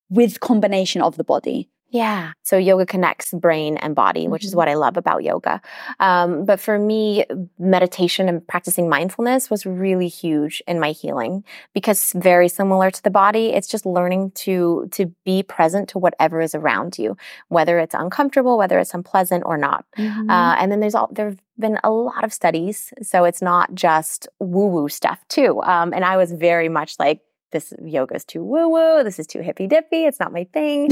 [0.09, 1.69] with combination of the body.
[1.95, 2.33] Yeah.
[2.43, 4.31] So yoga connects brain and body, mm-hmm.
[4.31, 4.57] which is mm-hmm.
[4.57, 5.61] what I love about yoga.
[6.01, 7.25] Um, but for me,
[7.57, 13.09] meditation and practicing mindfulness was really huge in my healing because very similar to the
[13.09, 17.15] body, it's just learning to to be present to whatever is around you,
[17.47, 19.85] whether it's uncomfortable, whether it's unpleasant or not.
[19.97, 20.29] Mm-hmm.
[20.29, 24.27] Uh, and then there's all there've been a lot of studies, so it's not just
[24.39, 25.61] woo woo stuff too.
[25.63, 27.21] Um, and I was very much like
[27.55, 30.91] this yoga is too woo woo, this is too hippy dippy, it's not my thing.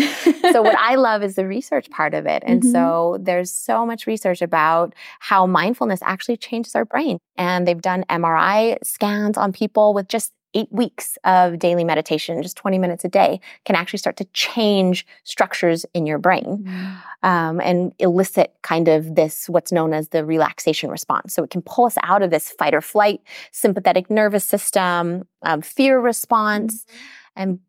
[0.51, 2.41] so, what I love is the research part of it.
[2.45, 2.71] And mm-hmm.
[2.71, 7.19] so, there's so much research about how mindfulness actually changes our brain.
[7.37, 12.57] And they've done MRI scans on people with just eight weeks of daily meditation, just
[12.57, 16.97] 20 minutes a day, can actually start to change structures in your brain mm.
[17.27, 21.33] um, and elicit kind of this, what's known as the relaxation response.
[21.33, 25.61] So it can pull us out of this fight or flight, sympathetic nervous system, um,
[25.61, 26.87] fear response, mm.
[27.35, 27.59] and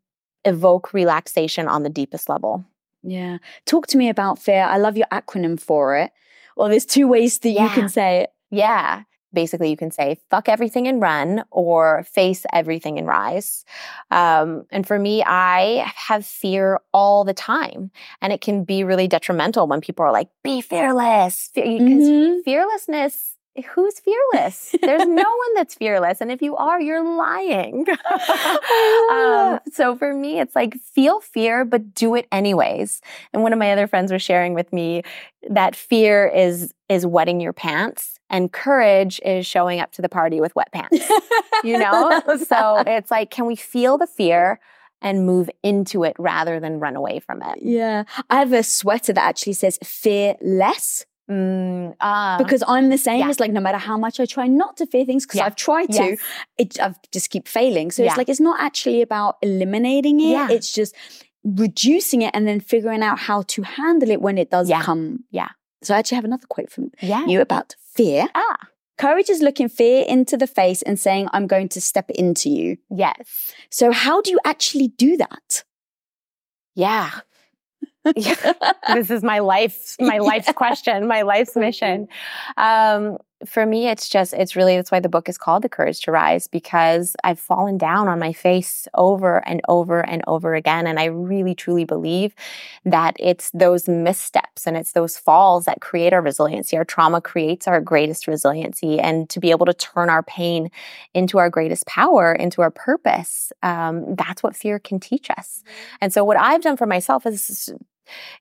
[0.43, 2.63] evoke relaxation on the deepest level.
[3.03, 3.37] Yeah.
[3.65, 4.63] Talk to me about fear.
[4.63, 6.11] I love your acronym for it.
[6.55, 7.63] Well, there's two ways that yeah.
[7.63, 8.29] you can say it.
[8.51, 9.03] Yeah
[9.35, 13.65] basically you can say fuck everything and run or face everything and rise
[14.09, 19.07] um, and for me i have fear all the time and it can be really
[19.07, 22.39] detrimental when people are like be fearless because mm-hmm.
[22.43, 24.75] fearlessness who's fearless?
[24.81, 26.19] There's no one that's fearless.
[26.21, 27.85] And if you are, you're lying.
[29.11, 33.01] um, so for me, it's like feel fear, but do it anyways.
[33.33, 35.03] And one of my other friends was sharing with me
[35.49, 40.41] that fear is is wetting your pants and courage is showing up to the party
[40.41, 41.09] with wet pants.
[41.63, 42.21] you know?
[42.47, 44.59] so it's like, can we feel the fear?
[45.01, 47.59] and move into it rather than run away from it.
[47.61, 48.05] Yeah.
[48.29, 51.05] I have a sweater that actually says fear less.
[51.29, 53.19] Mm, uh, because I'm the same.
[53.19, 53.29] Yeah.
[53.29, 55.45] It's like no matter how much I try not to fear things, because yeah.
[55.45, 56.19] I've tried to, yes.
[56.57, 57.91] it I just keep failing.
[57.91, 58.09] So yeah.
[58.09, 60.49] it's like it's not actually about eliminating it.
[60.49, 60.95] It's just
[61.43, 65.23] reducing it and then figuring out how to handle it when it does come.
[65.31, 65.49] Yeah.
[65.83, 66.91] So I actually have another quote from
[67.27, 68.27] you about fear.
[68.35, 68.57] Ah.
[68.97, 72.77] Courage is looking fear into the face and saying, I'm going to step into you.
[72.89, 73.53] Yes.
[73.69, 75.63] So, how do you actually do that?
[76.75, 77.11] Yeah.
[78.15, 78.53] yeah.
[78.93, 82.07] this is my life, my life's question, my life's mission.
[82.55, 85.99] Um, for me, it's just, it's really, that's why the book is called The Courage
[86.01, 90.87] to Rise, because I've fallen down on my face over and over and over again.
[90.87, 92.33] And I really, truly believe
[92.85, 96.77] that it's those missteps and it's those falls that create our resiliency.
[96.77, 98.99] Our trauma creates our greatest resiliency.
[98.99, 100.69] And to be able to turn our pain
[101.13, 105.61] into our greatest power, into our purpose, um, that's what fear can teach us.
[105.99, 107.73] And so, what I've done for myself is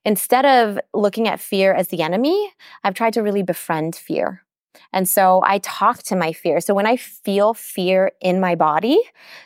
[0.05, 2.53] Instead of looking at fear as the enemy,
[2.83, 4.43] I've tried to really befriend fear.
[4.93, 6.61] And so I talk to my fear.
[6.61, 9.01] So when I feel fear in my body,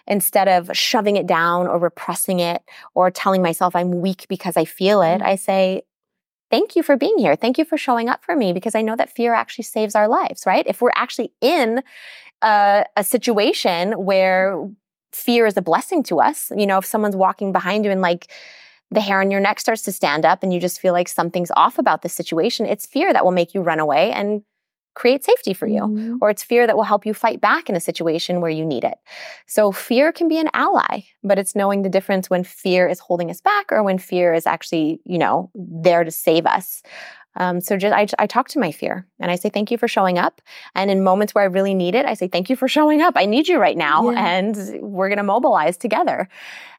[0.07, 2.63] instead of shoving it down or repressing it
[2.95, 5.27] or telling myself I'm weak because I feel it, mm-hmm.
[5.27, 5.83] I say,
[6.51, 7.37] Thank you for being here.
[7.37, 10.09] Thank you for showing up for me because I know that fear actually saves our
[10.09, 10.67] lives, right?
[10.67, 11.83] If we're actually in
[12.41, 14.67] a, a situation where
[15.13, 18.33] fear is a blessing to us, you know, if someone's walking behind you and like,
[18.91, 21.51] the hair on your neck starts to stand up and you just feel like something's
[21.57, 24.43] off about the situation, it's fear that will make you run away and
[24.99, 26.17] create safety for you, mm-hmm.
[26.21, 28.83] or it's fear that will help you fight back in a situation where you need
[28.83, 28.99] it.
[29.47, 33.31] So fear can be an ally, but it's knowing the difference when fear is holding
[33.31, 36.83] us back or when fear is actually, you know, there to save us.
[37.37, 39.87] Um, so just I, I talk to my fear and I say thank you for
[39.87, 40.43] showing up.
[40.75, 43.15] And in moments where I really need it, I say thank you for showing up.
[43.17, 44.27] I need you right now, yeah.
[44.27, 46.29] and we're going to mobilize together.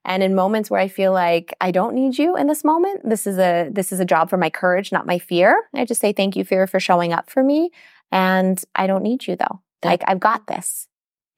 [0.04, 3.26] And in moments where I feel like I don't need you in this moment, this
[3.26, 5.56] is a this is a job for my courage, not my fear.
[5.74, 7.72] I just say thank you, fear, for showing up for me.
[8.12, 9.62] And I don't need you though.
[9.84, 10.88] Like I've got this.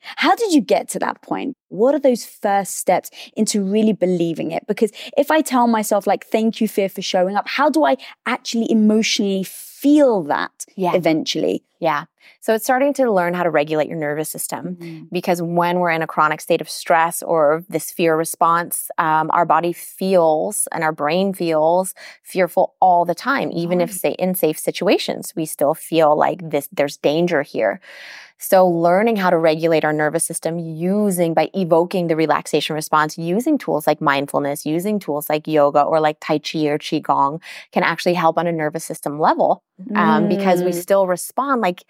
[0.01, 1.55] How did you get to that point?
[1.69, 4.65] What are those first steps into really believing it?
[4.67, 7.97] Because if I tell myself, like, thank you, fear, for showing up, how do I
[8.25, 10.95] actually emotionally feel that yeah.
[10.95, 11.63] eventually?
[11.79, 12.05] Yeah.
[12.39, 15.05] So it's starting to learn how to regulate your nervous system mm-hmm.
[15.11, 19.45] because when we're in a chronic state of stress or this fear response, um, our
[19.45, 23.51] body feels and our brain feels fearful all the time.
[23.51, 23.83] Even oh.
[23.83, 27.79] if say in safe situations, we still feel like this there's danger here.
[28.43, 33.59] So learning how to regulate our nervous system using by evoking the relaxation response, using
[33.59, 37.39] tools like mindfulness, using tools like yoga or like Tai Chi or Qigong
[37.71, 40.29] can actually help on a nervous system level um, mm.
[40.29, 40.81] because we mm.
[40.81, 41.83] still respond like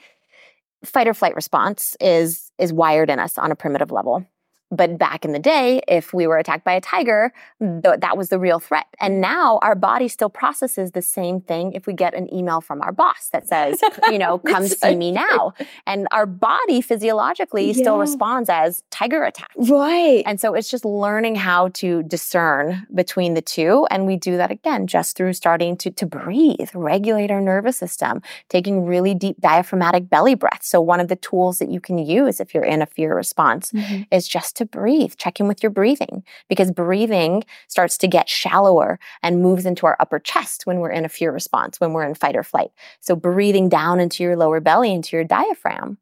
[0.84, 4.26] fight or flight response is is wired in us on a primitive level.
[4.72, 8.30] But back in the day, if we were attacked by a tiger, th- that was
[8.30, 8.86] the real threat.
[9.00, 12.82] And now our body still processes the same thing if we get an email from
[12.82, 15.54] our boss that says, you know, come see me now.
[15.86, 17.74] And our body physiologically yeah.
[17.74, 19.52] still responds as tiger attack.
[19.58, 20.24] Right.
[20.26, 23.86] And so it's just learning how to discern between the two.
[23.92, 28.22] And we do that again just through starting to, to breathe, regulate our nervous system,
[28.48, 30.70] taking really deep diaphragmatic belly breaths.
[30.70, 33.72] So one of the tools that you can use if you're in a fear response
[33.72, 34.04] mm-hmm.
[34.12, 35.16] is just to breathe.
[35.18, 39.98] Check in with your breathing because breathing starts to get shallower and moves into our
[40.00, 42.72] upper chest when we're in a fear response, when we're in fight or flight.
[43.00, 45.98] So breathing down into your lower belly, into your diaphragm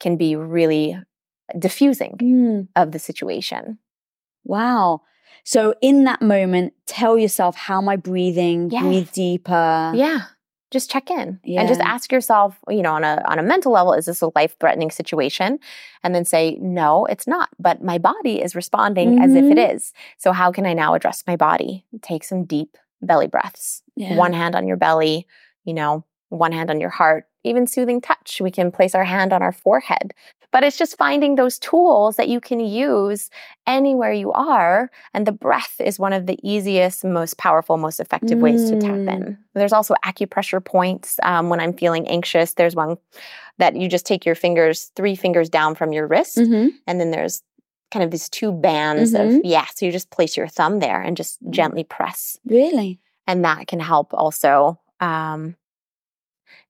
[0.00, 0.98] can be really
[1.58, 2.68] diffusing mm.
[2.76, 3.78] of the situation.
[4.44, 5.02] Wow.
[5.44, 8.70] So in that moment, tell yourself, how am I breathing?
[8.70, 8.82] Yeah.
[8.82, 9.92] Breathe deeper.
[9.94, 10.22] Yeah
[10.72, 11.60] just check in yeah.
[11.60, 14.30] and just ask yourself, you know, on a on a mental level, is this a
[14.34, 15.58] life threatening situation?
[16.02, 17.50] And then say, no, it's not.
[17.58, 19.22] But my body is responding mm-hmm.
[19.22, 19.76] as if it mm-hmm.
[20.18, 21.84] So how can I now address my body?
[22.00, 23.82] Take some deep belly breaths.
[23.96, 24.16] Yeah.
[24.16, 25.26] One hand on your belly,
[25.64, 28.40] you know, one hand on your heart, even soothing touch.
[28.40, 30.14] We can place our hand on our forehead.
[30.52, 33.30] But it's just finding those tools that you can use
[33.66, 34.90] anywhere you are.
[35.14, 38.42] And the breath is one of the easiest, most powerful, most effective mm.
[38.42, 39.06] ways to tap in.
[39.06, 39.38] Mm.
[39.54, 41.18] There's also acupressure points.
[41.22, 42.98] Um, when I'm feeling anxious, there's one
[43.58, 46.36] that you just take your fingers, three fingers down from your wrist.
[46.36, 46.68] Mm-hmm.
[46.86, 47.42] And then there's
[47.90, 49.36] kind of these two bands mm-hmm.
[49.36, 49.66] of, yeah.
[49.74, 51.50] So you just place your thumb there and just mm.
[51.50, 52.38] gently press.
[52.44, 53.00] Really?
[53.26, 55.56] And that can help also um,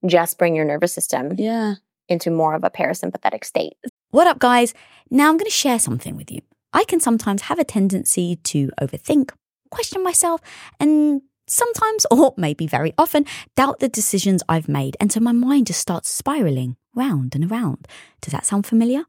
[0.07, 1.75] just bring your nervous system yeah.
[2.13, 3.75] Into more of a parasympathetic state.
[4.11, 4.75] What up, guys?
[5.11, 6.41] Now I'm going to share something with you.
[6.73, 9.31] I can sometimes have a tendency to overthink,
[9.71, 10.41] question myself,
[10.79, 15.67] and sometimes, or maybe very often, doubt the decisions I've made, and so my mind
[15.67, 17.89] just starts spiraling round and around.
[18.21, 19.05] Does that sound familiar?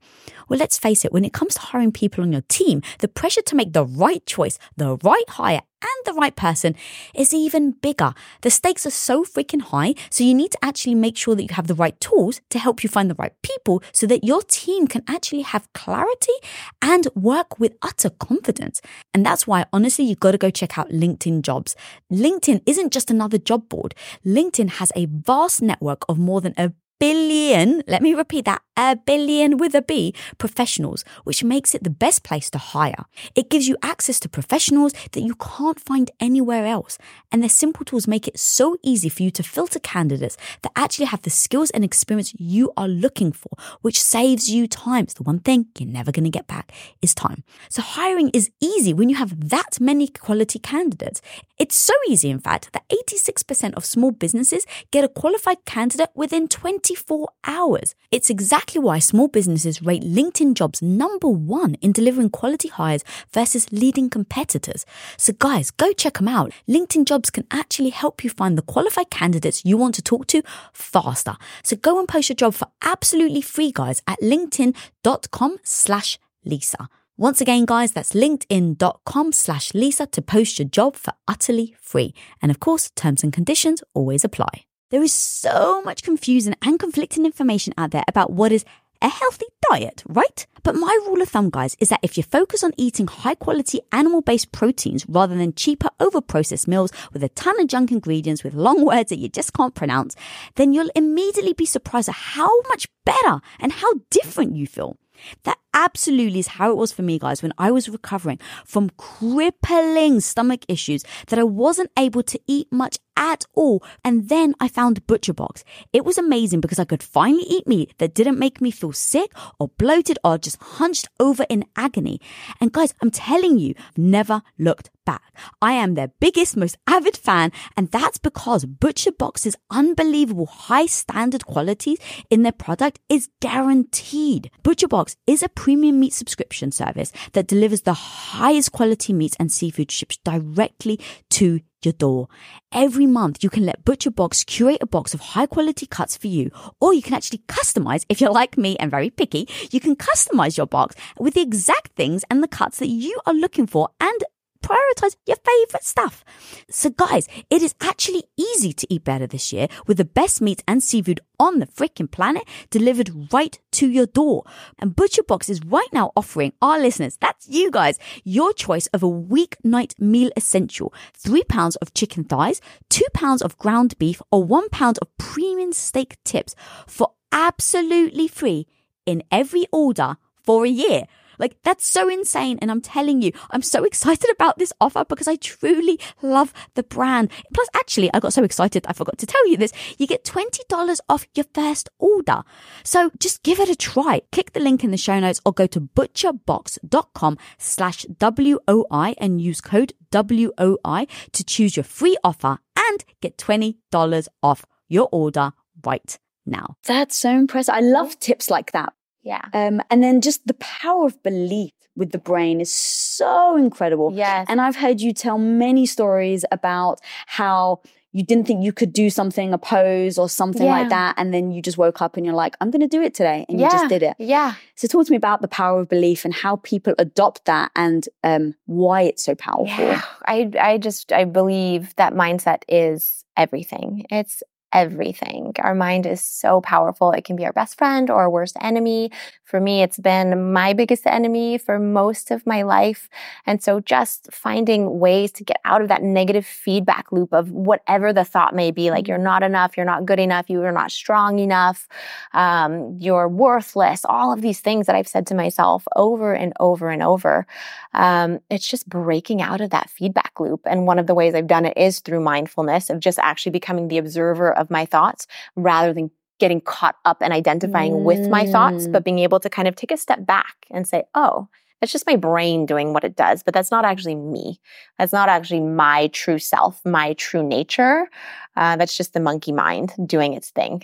[0.48, 3.42] Well, let's face it, when it comes to hiring people on your team, the pressure
[3.44, 6.76] to make the right choice, the right hire, and the right person
[7.14, 8.14] is even bigger.
[8.42, 11.54] The stakes are so freaking high, so you need to actually make sure that you
[11.56, 14.88] have the right tools to help you find the right people so that your team
[14.88, 16.34] can actually have clarity
[16.82, 18.82] and work with utter confidence.
[19.14, 21.76] And that's why, honestly, you've got to go check out LinkedIn jobs.
[22.12, 23.94] LinkedIn isn't just another job board.
[24.26, 26.72] LinkedIn has a vast network of more than a
[27.04, 31.90] billion, let me repeat that, a billion with a B professionals, which makes it the
[31.90, 33.04] best place to hire.
[33.36, 36.98] It gives you access to professionals that you can't find anywhere else.
[37.30, 41.08] And their simple tools make it so easy for you to filter candidates that actually
[41.08, 43.52] have the skills and experience you are looking for,
[43.82, 45.04] which saves you time.
[45.04, 47.44] It's the one thing you're never going to get back is time.
[47.70, 51.22] So hiring is easy when you have that many quality candidates.
[51.60, 56.48] It's so easy, in fact, that 86% of small businesses get a qualified candidate within
[56.94, 57.96] 24 hours.
[58.12, 63.72] It's exactly why small businesses rate LinkedIn jobs number one in delivering quality hires versus
[63.72, 64.86] leading competitors.
[65.18, 66.52] So, guys, go check them out.
[66.68, 70.42] LinkedIn jobs can actually help you find the qualified candidates you want to talk to
[70.74, 71.36] faster.
[71.64, 76.90] So, go and post your job for absolutely free, guys, at linkedin.com slash Lisa.
[77.18, 82.14] Once again, guys, that's linkedin.com slash Lisa to post your job for utterly free.
[82.42, 84.66] And of course, terms and conditions always apply.
[84.94, 88.64] There is so much confusing and conflicting information out there about what is
[89.02, 90.46] a healthy diet, right?
[90.62, 93.82] But my rule of thumb, guys, is that if you focus on eating high quality
[93.92, 98.44] animal based proteins rather than cheaper over processed meals with a ton of junk ingredients
[98.44, 100.16] with long words that you just can't pronounce,
[100.58, 104.96] then you'll immediately be surprised at how much better and how different you feel.
[105.44, 110.20] That absolutely is how it was for me, guys, when I was recovering from crippling
[110.20, 113.84] stomach issues that I wasn't able to eat much at all.
[114.04, 115.64] And then I found ButcherBox.
[115.92, 119.32] It was amazing because I could finally eat meat that didn't make me feel sick
[119.60, 122.20] or bloated or just hunched over in agony.
[122.60, 125.34] And guys, I'm telling you, I've never looked back.
[125.62, 132.00] I am their biggest, most avid fan, and that's because ButcherBox's unbelievable high standard qualities
[132.30, 134.52] in their product is guaranteed.
[134.64, 139.92] ButcherBox is a premium meat subscription service that delivers the highest quality meats and seafood
[139.92, 141.00] shipped directly
[141.32, 142.28] to your door.
[142.72, 146.50] Every month, you can let ButcherBox curate a box of high quality cuts for you,
[146.80, 149.48] or you can actually customize if you're like me and very picky.
[149.72, 153.34] You can customize your box with the exact things and the cuts that you are
[153.34, 154.24] looking for and
[154.64, 156.24] prioritize your favorite stuff.
[156.70, 160.64] So guys, it is actually easy to eat better this year with the best meat
[160.68, 164.44] and seafood on the freaking planet delivered right to your door.
[164.80, 169.10] And ButcherBox is right now offering our listeners, that's you guys, your choice of a
[169.10, 170.94] weeknight meal essential.
[171.14, 175.74] Three pounds of chicken thighs, two pounds of ground beef, or one pound of premium
[175.74, 176.56] steak tips
[176.88, 178.68] for absolutely free
[179.06, 181.04] in every order for a year.
[181.40, 182.60] Like, that's so insane.
[182.62, 186.84] And I'm telling you, I'm so excited about this offer because I truly love the
[186.84, 187.32] brand.
[187.54, 189.74] Plus, actually, I got so excited, I forgot to tell you this.
[189.98, 192.44] You get $20 off your first order.
[192.84, 194.22] So just give it a try.
[194.32, 199.62] Click the link in the show notes or go to butcherbox.com slash WOI and use
[199.62, 205.52] code WOI to choose your free offer and get $20 off your order
[205.86, 206.78] right now.
[206.86, 207.74] That's so impressive.
[207.74, 208.94] I love tips like that.
[209.24, 209.42] Yeah.
[209.54, 214.12] Um, and then just the power of belief with the brain is so incredible.
[214.14, 214.48] Yes.
[214.50, 217.82] And I've heard you tell many stories about how
[218.16, 220.82] you didn't think you could do something, a pose or something Yeah.
[220.82, 221.16] like that.
[221.18, 223.44] And then you just woke up and you're like, I'm going to do it today.
[223.50, 223.66] And yeah.
[223.66, 224.16] you just did it.
[224.20, 224.54] Yeah.
[224.76, 228.08] So talk to me about the power of belief and how people adopt that and
[228.24, 229.66] um, why it's so powerful.
[229.68, 230.02] Yeah.
[230.26, 234.06] I I just I believe that mindset is everything.
[234.12, 234.44] It's
[234.74, 235.54] everything.
[235.60, 237.12] Our mind is so powerful.
[237.12, 239.12] It can be our best friend or our worst enemy.
[239.44, 243.08] For me, it's been my biggest enemy for most of my life.
[243.46, 248.12] And so just finding ways to get out of that negative feedback loop of whatever
[248.12, 250.92] the thought may be, like you're not enough, you're not good enough, you are not
[250.92, 251.88] strong enough,
[252.34, 256.90] um, you're worthless, all of these things that I've said to myself over and over
[256.90, 257.46] and over.
[257.94, 260.62] Um, it's just breaking out of that feedback loop.
[260.66, 263.88] And one of the ways I've done it is through mindfulness of just actually becoming
[263.88, 266.10] the observer of my thoughts rather than
[266.40, 268.92] getting caught up and identifying with my thoughts, Mm.
[268.94, 271.48] but being able to kind of take a step back and say, oh,
[271.80, 274.60] that's just my brain doing what it does, but that's not actually me.
[274.98, 278.08] That's not actually my true self, my true nature.
[278.56, 280.82] Uh, that's just the monkey mind doing its thing.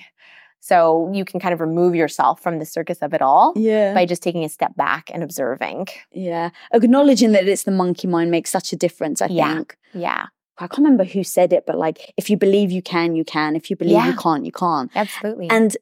[0.61, 3.93] So you can kind of remove yourself from the circus of it all Yeah.
[3.93, 5.88] by just taking a step back and observing.
[6.11, 6.49] yeah.
[6.73, 9.53] Acknowledging that it's the monkey mind makes such a difference, I Yeah.
[9.55, 9.77] think.
[9.93, 10.25] Yeah,
[10.62, 13.55] I can't remember who said it, but like, if you believe you can, you can.
[13.55, 14.91] If you believe you can't, you can't.
[14.95, 15.49] absolutely.
[15.49, 15.76] And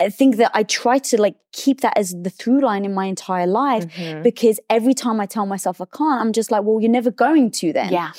[0.00, 3.06] I think that I try to like keep that as the through line in my
[3.06, 4.22] entire life Mhm.
[4.22, 7.50] because every time I tell myself I can't, I'm just like, well, you're never going
[7.52, 7.92] to then.
[7.92, 8.10] Yeah.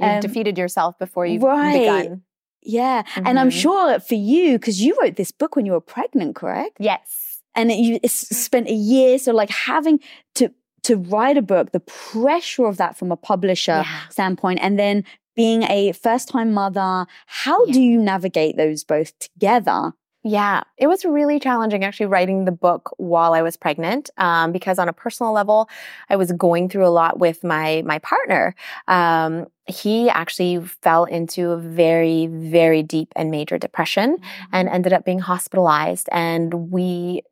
[0.00, 1.78] You've Um, defeated yourself before you've right.
[1.78, 2.22] begun.
[2.62, 3.04] Yeah.
[3.14, 3.60] And I'm Mhm.
[3.62, 6.76] sure for you, because you wrote this book when you were pregnant, correct?
[6.80, 7.40] Yes.
[7.54, 9.18] And it, you it's spent a year.
[9.18, 10.00] So like having
[10.36, 10.50] to
[10.84, 14.08] to write a book, the pressure of that from a publisher Yeah.
[14.10, 15.04] standpoint, and then
[15.38, 17.72] being a first time mother, how Yeah.
[17.74, 19.92] do you navigate those both together?
[20.24, 24.80] Yeah, it was really challenging actually writing the book while I was pregnant um, because
[24.80, 25.70] on a personal level,
[26.10, 28.56] I was going through a lot with my my partner.
[28.88, 34.18] Um, he actually fell into a very very deep and major depression
[34.52, 37.22] and ended up being hospitalized, and we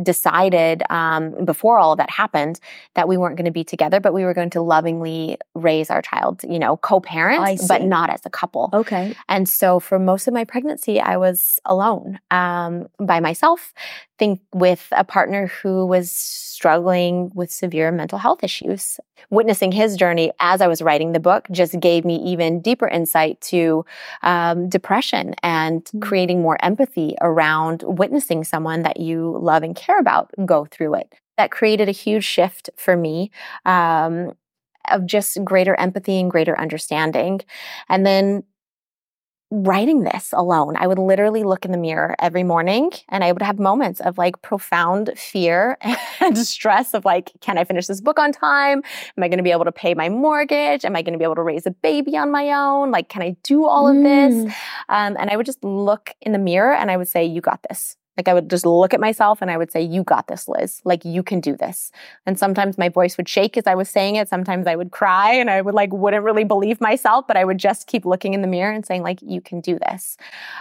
[0.00, 2.58] decided um, before all of that happened
[2.94, 6.00] that we weren't going to be together, but we were going to lovingly raise our
[6.00, 8.70] child, you know, co-parent, but not as a couple.
[8.72, 9.14] Okay.
[9.28, 13.74] And so for most of my pregnancy, I was alone um, by myself,
[14.18, 19.00] think with a partner who was struggling with severe mental health issues.
[19.30, 23.40] Witnessing his journey as I was writing the book just gave me even deeper insight
[23.42, 23.84] to
[24.22, 26.00] um, depression and Mm.
[26.02, 31.12] creating more empathy around witnessing someone that you love and care about go through it.
[31.38, 33.30] That created a huge shift for me.
[33.64, 34.32] Um,
[34.90, 37.40] of just greater empathy and greater understanding.
[37.88, 38.42] And then
[39.52, 43.42] writing this alone, I would literally look in the mirror every morning and I would
[43.42, 45.76] have moments of like profound fear
[46.20, 48.82] and stress of like, can I finish this book on time?
[49.16, 50.86] Am I going to be able to pay my mortgage?
[50.86, 52.90] Am I going to be able to raise a baby on my own?
[52.90, 54.32] Like, can I do all of this?
[54.32, 54.46] Mm.
[54.88, 57.62] Um, and I would just look in the mirror and I would say, you got
[57.68, 57.96] this.
[58.16, 60.80] Like I would just look at myself and I would say, you got this, Liz.
[60.84, 61.90] Like you can do this.
[62.26, 64.28] And sometimes my voice would shake as I was saying it.
[64.28, 67.58] Sometimes I would cry and I would like, wouldn't really believe myself, but I would
[67.58, 70.16] just keep looking in the mirror and saying like, you can do this.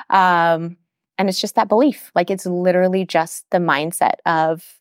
[0.10, 0.78] Um,
[1.18, 2.12] and it's just that belief.
[2.16, 4.78] Like it's literally just the mindset of,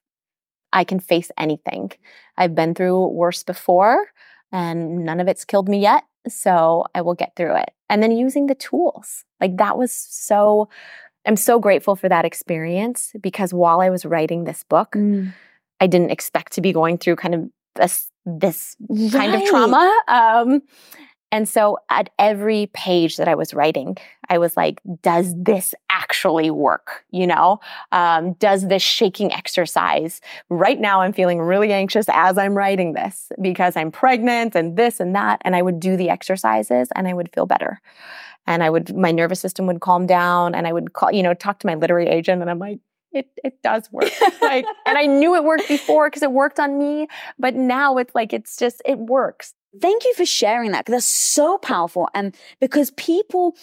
[0.73, 1.91] I can face anything.
[2.37, 4.07] I've been through worse before
[4.53, 6.05] and none of it's killed me yet.
[6.29, 7.73] So I will get through it.
[7.89, 9.25] And then using the tools.
[9.41, 10.69] Like that was so,
[11.27, 15.33] I'm so grateful for that experience because while I was writing this book, Mm.
[15.81, 18.77] I didn't expect to be going through kind of this, this
[19.13, 20.03] kind of trauma.
[20.09, 20.63] Um,
[21.33, 23.97] and so at every page that I was writing,
[24.29, 27.05] I was like, does this actually work?
[27.11, 27.61] You know,
[27.93, 30.21] um, does this shaking exercise?
[30.49, 34.99] Right now, I'm feeling really anxious as I'm writing this because I'm pregnant and this
[34.99, 35.41] and that.
[35.45, 37.81] And I would do the exercises and I would feel better.
[38.47, 41.35] And I would, my nervous system would calm down and I would call, you know,
[41.35, 42.81] talk to my literary agent and I'm like,
[43.13, 44.11] it, it does work.
[44.41, 48.15] like, and I knew it worked before because it worked on me, but now it's
[48.15, 49.55] like, it's just, it works.
[49.81, 52.09] Thank you for sharing that because that's so powerful.
[52.15, 53.57] And because people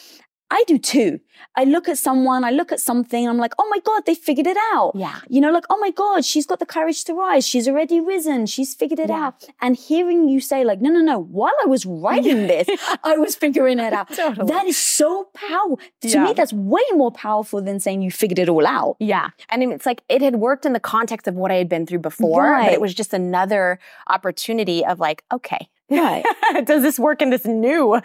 [0.49, 1.19] I do too.
[1.55, 4.47] I look at someone, I look at something, I'm like, oh my God, they figured
[4.47, 4.93] it out.
[4.95, 5.19] Yeah.
[5.27, 7.45] You know, like, oh my God, she's got the courage to rise.
[7.45, 8.45] She's already risen.
[8.45, 9.25] She's figured it Yeah.
[9.27, 9.43] out.
[9.61, 12.67] And hearing you say, like, no, no, no, while I was writing this,
[13.03, 14.09] I was figuring it out.
[14.09, 14.47] Totally.
[14.47, 15.79] That is so powerful.
[16.01, 16.23] To Yeah.
[16.25, 18.95] me, that's way more powerful than saying you figured it all out.
[18.99, 19.29] Yeah.
[19.49, 21.99] And it's like it had worked in the context of what I had been through
[21.99, 26.23] before, but it was just another opportunity of like, okay, Right.
[26.65, 28.01] does this work in this new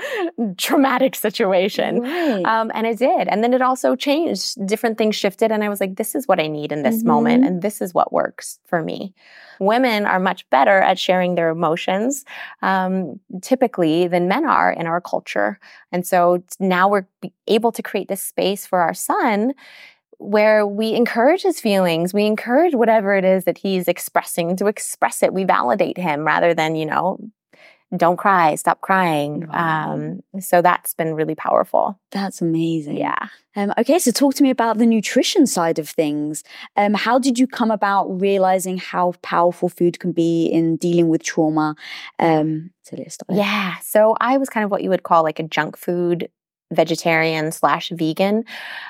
[0.56, 2.00] traumatic situation?
[2.00, 2.44] Right.
[2.44, 3.28] Um, and it did.
[3.28, 4.64] And then it also changed.
[4.66, 5.50] Different things shifted.
[5.50, 7.42] And I was like, this is what I need in this moment.
[7.42, 7.46] Mhm.
[7.46, 9.14] And this is what works for me.
[9.58, 12.24] Women are much better at sharing their emotions,
[12.62, 15.58] um, typically, than men are in our culture.
[15.90, 17.06] And so now we're
[17.46, 19.54] able to create this space for our son
[20.18, 22.14] where we encourage his feelings.
[22.14, 25.34] We encourage whatever it is that he's expressing to express it.
[25.34, 27.18] We validate him rather than, you know,
[27.96, 29.46] don't cry, stop crying.
[29.46, 29.92] Right.
[29.92, 31.98] Um, so that's been really powerful.
[32.10, 32.96] That's amazing.
[32.96, 33.28] Yeah.
[33.54, 36.42] Um, okay, so talk to me about the nutrition side of things.
[36.76, 41.22] Um, how did you come about realizing how powerful food can be in dealing with
[41.22, 41.74] trauma?
[42.18, 43.36] Um, so.
[43.36, 43.76] Yeah.
[43.82, 46.28] So I was kind of what you would call like a junk food
[46.72, 48.44] vegetarian slash vegan.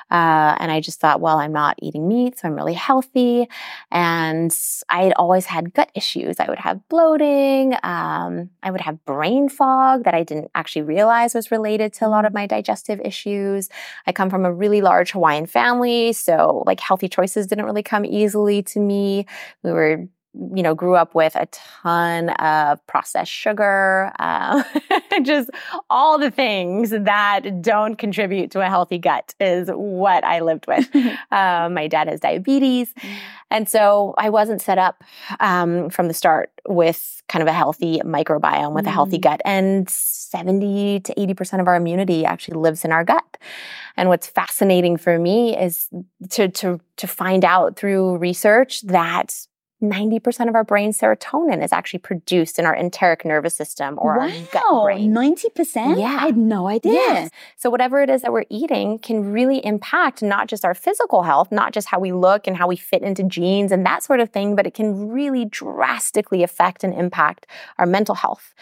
[0.09, 3.47] Uh, and I just thought, well, I'm not eating meat, so I'm really healthy.
[3.91, 4.55] And
[4.89, 6.39] I had always had gut issues.
[6.39, 7.73] I would have bloating.
[7.83, 12.09] Um, I would have brain fog that I didn't actually realize was related to a
[12.09, 13.69] lot of my digestive issues.
[14.07, 18.05] I come from a really large Hawaiian family, so like healthy choices didn't really come
[18.05, 19.25] easily to me.
[19.63, 20.07] We were
[20.55, 24.63] you know, grew up with a ton of processed sugar, uh,
[25.21, 25.49] just
[25.89, 30.89] all the things that don't contribute to a healthy gut is what I lived with.
[31.31, 32.93] um, my dad has diabetes.
[33.51, 35.03] And so I wasn't set up
[35.39, 39.21] um, from the start with kind of a healthy microbiome, with a healthy Mm.
[39.21, 39.41] gut.
[39.45, 43.37] And 70 to 80% of our immunity actually lives in our gut.
[43.95, 45.89] And what's fascinating for me is
[46.31, 49.35] to, to, to find out through research that
[49.83, 54.29] 90% of our brain serotonin is actually produced in our enteric nervous system or our
[54.51, 55.13] gut wow, brain.
[55.13, 55.99] ninety percent.
[55.99, 56.05] Yeah.
[56.05, 56.93] I had no idea.
[56.93, 57.29] Yes.
[57.57, 61.51] So whatever it is that we're eating can really impact not just our physical health,
[61.51, 64.29] not just how we look and how we fit into jeans and that sort of
[64.29, 67.45] thing, but it can really drastically affect and impact
[67.77, 68.53] our mental health.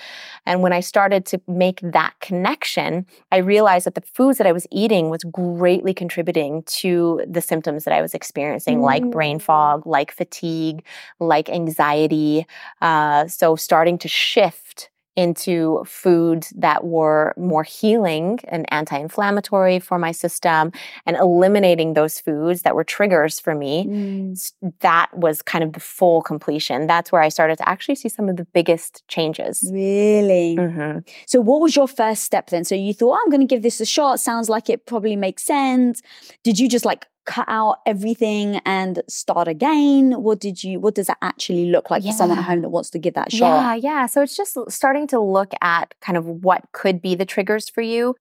[0.46, 4.52] And when I started to make that connection, I realized that the foods that I
[4.52, 9.42] was eating was greatly contributing to the symptoms that I was experiencing, like brain Mm.
[9.42, 10.84] fog, like fatigue,
[11.20, 12.46] like anxiety.
[12.82, 20.10] Uh, so starting to shift into foods that were more healing and anti-inflammatory for my
[20.14, 20.72] system
[21.06, 24.54] and eliminating those foods that were triggers for me Mm.
[24.80, 28.30] that was kind of the full completion that's where i started to actually see some
[28.30, 30.56] of the biggest changes Really?
[30.58, 31.06] Mhm.
[31.28, 32.64] So, what was your first step then?
[32.64, 34.20] So, you thought, "Oh, I'm going to give this a shot.
[34.22, 36.02] Sounds like it probably makes sense.
[36.46, 40.22] Did you just like cut out everything and start again?
[40.22, 42.90] What did you, what does that actually look like for someone at home that wants
[42.92, 43.62] to give that shot?
[43.62, 44.06] Yeah, yeah.
[44.06, 47.82] So it's just starting to look at kind of what could be the triggers for
[47.82, 48.16] you.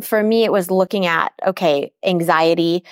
[0.00, 2.84] For me, it was looking at, okay, anxiety.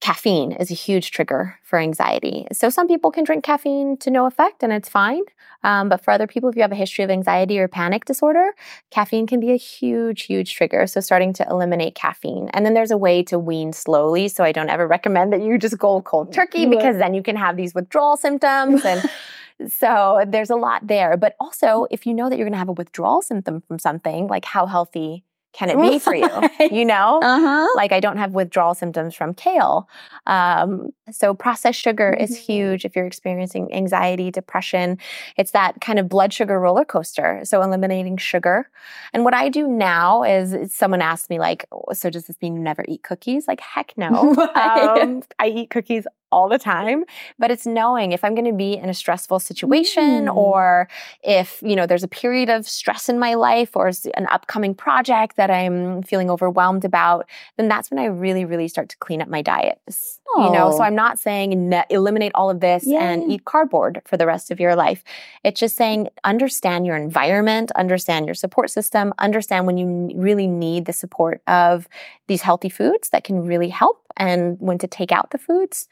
[0.00, 2.46] Caffeine is a huge trigger for anxiety.
[2.52, 5.22] So some people can drink caffeine to no effect and it's fine.
[5.64, 8.52] Um, but for other people, if you have a history of anxiety or panic disorder,
[8.90, 10.86] caffeine can be a huge, huge trigger.
[10.86, 12.48] So starting to eliminate caffeine.
[12.50, 14.28] And then there's a way to wean slowly.
[14.28, 17.34] So I don't ever recommend that you just go cold turkey because then you can
[17.34, 19.02] have these withdrawal symptoms and
[19.68, 21.16] so there's a lot there.
[21.16, 24.28] But also, if you know that you're going to have a withdrawal symptom from something,
[24.28, 25.24] like how healthy
[25.58, 26.28] can it be for you?
[26.78, 27.18] You know?
[27.22, 27.68] Uh huh.
[27.76, 29.88] Like I don't have withdrawal symptoms from kale.
[30.26, 32.40] Um, so processed sugar is Mhm.
[32.48, 34.98] huge if you're experiencing anxiety, depression.
[35.36, 37.40] It's that kind of blood sugar roller coaster.
[37.44, 38.68] So eliminating sugar.
[39.12, 42.36] And what I do now is is someone asked me like, "Oh, so does this
[42.42, 43.48] mean you never eat cookies?
[43.48, 44.12] Like heck no.
[44.54, 47.04] Um, I eat cookies all the time,
[47.38, 50.36] but it's knowing if I'm going to be in a stressful situation Mm.
[50.36, 50.88] or
[51.22, 55.36] if, you know, there's a period of stress in my life or an upcoming project
[55.36, 59.28] that I'm feeling overwhelmed about, then that's when I really, really start to clean up
[59.28, 59.80] my diet.
[59.88, 60.82] S- You know, so Oh.
[60.82, 64.60] I'm not saying ne- eliminate all of this and eat cardboard for the rest of
[64.60, 65.02] your life.
[65.42, 70.84] It's just saying understand your environment, understand your support system, understand when you really need
[70.84, 71.88] the support of
[72.26, 75.88] these healthy foods that can really help and when to take out the foods,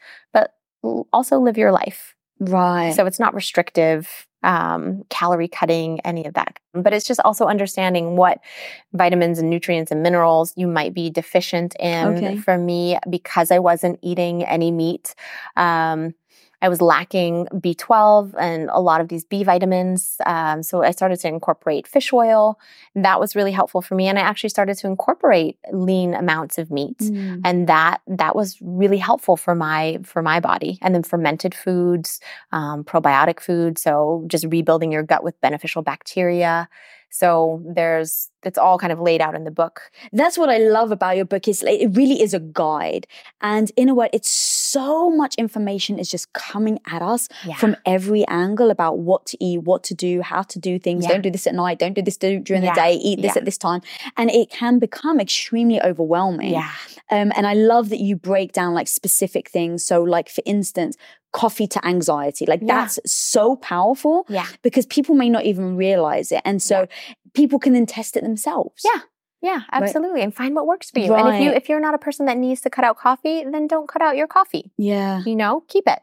[1.13, 2.15] also live your life.
[2.39, 2.93] Right.
[2.93, 6.59] So it's not restrictive, um, calorie cutting, any of that.
[6.73, 8.39] But it's just also understanding what
[8.93, 12.07] vitamins and nutrients and minerals you might be deficient in.
[12.07, 12.37] Okay.
[12.37, 15.15] For me, because I wasn't eating any meat,
[15.55, 16.13] um,
[16.61, 20.17] I was lacking B12 and a lot of these B vitamins.
[20.25, 22.59] Um, so I started to incorporate fish oil.
[22.95, 24.07] That was really helpful for me.
[24.07, 26.97] And I actually started to incorporate lean amounts of meat.
[26.97, 27.41] Mm.
[27.43, 30.79] And that that was really helpful for my for my body.
[30.81, 32.19] And then fermented foods,
[32.51, 33.77] um, probiotic food.
[33.77, 36.67] So just rebuilding your gut with beneficial bacteria.
[37.09, 39.91] So there's it's all kind of laid out in the book.
[40.11, 43.05] That's what I love about your book is like, it really is a guide.
[43.41, 47.55] And in a way, it's so much information is just coming at us Yeah.
[47.55, 51.03] from every angle about what to eat, what to do, how to do things.
[51.05, 51.11] Yeah.
[51.13, 51.79] Don't do this at night.
[51.79, 52.73] Don't do this during Yeah.
[52.73, 52.93] the day.
[52.95, 53.39] Eat this Yeah.
[53.39, 53.81] at this time.
[54.17, 56.51] And it can become extremely overwhelming.
[56.53, 56.71] yeah.
[57.09, 59.85] Um, and I love that you break down like specific things.
[59.85, 60.97] So, like for instance,
[61.31, 62.45] coffee to anxiety.
[62.45, 62.67] Like Yeah.
[62.79, 64.45] that's so powerful Yeah.
[64.61, 66.41] because people may not even realize it.
[66.45, 66.87] And so
[67.33, 68.83] people can then test it themselves.
[68.83, 69.01] Yeah.
[69.39, 70.21] Yeah, absolutely.
[70.21, 71.13] And find what works for you.
[71.13, 73.67] And if you if you're not a person that needs to cut out coffee, then
[73.67, 74.71] don't cut out your coffee.
[74.77, 75.21] Yeah.
[75.25, 75.99] You know, keep it.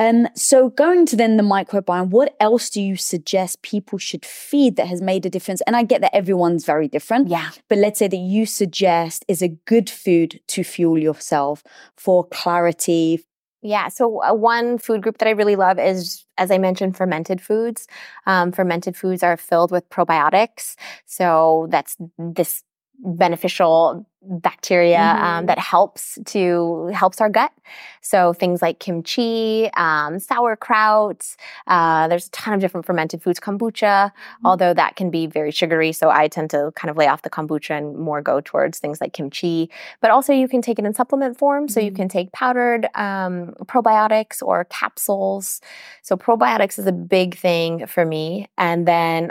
[0.00, 4.76] Um, so going to then the microbiome, what else do you suggest people should feed
[4.76, 5.60] that has made a difference?
[5.66, 7.50] And I get that everyone's very different, Yeah.
[7.68, 11.62] but let's say that you suggest is a good food to fuel yourself
[11.96, 13.24] for clarity.
[13.64, 13.88] Yeah.
[13.88, 17.86] So uh, one food group that I really love is, as I mentioned, fermented foods.
[18.26, 20.76] Um, fermented foods are filled with probiotics.
[21.06, 22.62] So that's this
[23.02, 25.46] beneficial bacteria um, Mhm.
[25.48, 27.52] that helps to helps our gut.
[28.00, 31.36] So things like kimchi, um, sauerkraut.
[31.66, 33.38] Uh, there's a ton of different fermented foods.
[33.38, 34.10] Kombucha,
[34.42, 37.28] although that can be very sugary, so I tend to kind of lay off the
[37.28, 39.70] kombucha and more go towards things like kimchi.
[40.00, 41.68] But also, you can take it in supplement form.
[41.68, 41.96] So you Mhm.
[41.96, 45.60] can take powdered um, probiotics or capsules.
[46.02, 49.30] So probiotics is a big thing for me, and then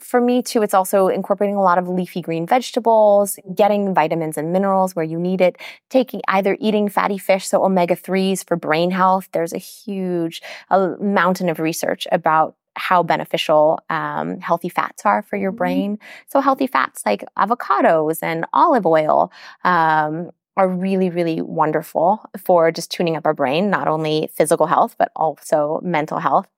[0.00, 4.52] for me too, it's also incorporating a lot of leafy green vegetables, getting vitamins and
[4.52, 5.56] minerals where you need it,
[5.90, 9.28] taking either eating fatty fish, so omega 3s for brain health.
[9.32, 15.36] There's a huge a mountain of research about how beneficial um, healthy fats are for
[15.36, 15.56] your Mhm.
[15.56, 15.98] brain.
[16.28, 19.32] So, healthy fats like avocados and olive oil.
[19.64, 24.96] Um, are really, really wonderful for just tuning up our brain, not only physical health,
[24.98, 26.48] but also mental health.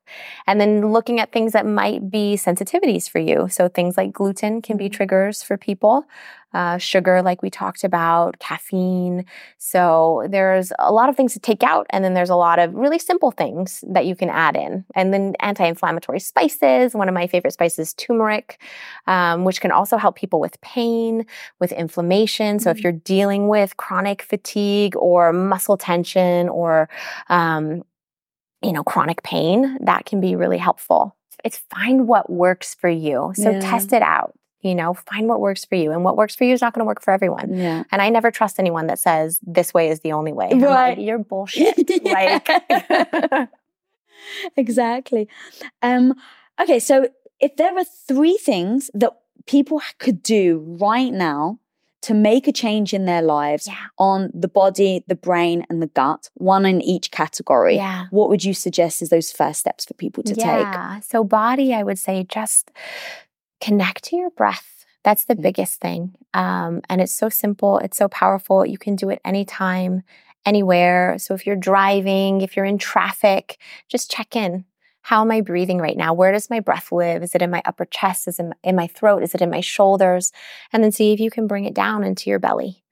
[0.46, 3.48] And then looking at things that might be sensitivities for you.
[3.50, 4.92] So things like gluten can be Mhm.
[4.92, 6.04] triggers for people,
[6.52, 9.24] uh, sugar, like we talked about, caffeine.
[9.58, 12.74] So there's a lot of things to take out, and then there's a lot of
[12.74, 14.84] really simple things that you can add in.
[14.96, 16.92] And then anti-inflammatory spices.
[16.94, 18.60] One of my favorite spices, turmeric,
[19.06, 21.24] um, which can also help people with pain,
[21.60, 22.58] with inflammation.
[22.58, 22.82] So if Mhm.
[22.82, 26.88] you're dealing with chronic fatigue or muscle tension or
[27.28, 27.84] um,
[28.62, 31.16] you know, chronic pain, that can be really helpful.
[31.44, 33.32] It's find what works for you.
[33.34, 33.60] So Yeah.
[33.60, 34.34] test it out.
[34.62, 35.90] You know, find what works for you.
[35.90, 37.54] And what works for you is not going to work for everyone.
[37.54, 37.84] Yeah.
[37.90, 40.48] And I never trust anyone that says this way is the only way.
[40.50, 40.98] I'm Right.
[40.98, 41.78] like, you're bullshit.
[42.04, 42.46] like,
[44.56, 45.28] exactly.
[45.82, 46.14] Um,
[46.60, 47.08] okay, so
[47.40, 49.12] if there are three things that
[49.46, 51.58] people could do right now
[52.02, 53.76] to make a change in their lives yeah.
[53.98, 58.06] on the body, the brain, and the gut, one in each category, Yeah.
[58.10, 60.44] what would you suggest is those first steps for people to take?
[60.44, 61.00] yeah.
[61.00, 62.70] So body, I would say just
[63.60, 64.86] connect to your breath.
[65.04, 65.42] That's the Mm.
[65.42, 66.14] biggest thing.
[66.34, 67.78] Um, and it's so simple.
[67.78, 68.64] It's so powerful.
[68.66, 70.02] You can do it anytime,
[70.46, 71.16] anywhere.
[71.18, 74.64] So if you're driving, if you're in traffic, just check in.
[75.02, 76.12] How am I breathing right now?
[76.12, 77.22] Where does my breath live?
[77.22, 78.28] Is it in my upper chest?
[78.28, 79.22] Is it in, my throat?
[79.22, 80.32] Is it in my shoulders?
[80.72, 82.82] And then see if you can bring it down into your belly.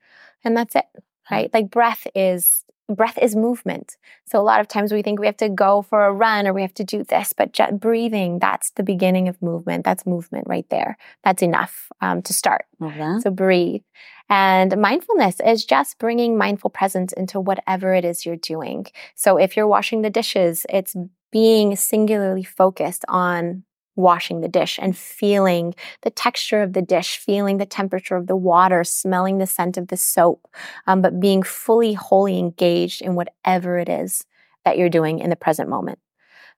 [0.44, 0.86] And that's it,
[1.30, 1.52] right?
[1.52, 3.96] Like breath is breath is movement.
[4.24, 6.54] So a lot of times we think we have to go for a run or
[6.54, 9.84] we have to do this, but ju- breathing, that's the beginning of movement.
[9.84, 10.96] That's movement right there.
[11.22, 12.64] That's enough um, to start.
[12.80, 13.20] That.
[13.22, 13.82] So breathe.
[14.30, 18.86] And mindfulness is just bringing mindful presence into whatever it is you're doing.
[19.14, 20.96] So if you're washing the dishes, it's
[21.30, 23.64] being singularly focused on
[23.98, 28.36] washing the dish and feeling the texture of the dish, feeling the temperature of the
[28.36, 30.46] water, smelling the scent of the soap,
[30.86, 34.24] um, but being fully, wholly engaged in whatever it is
[34.64, 35.98] that you're doing in the present moment.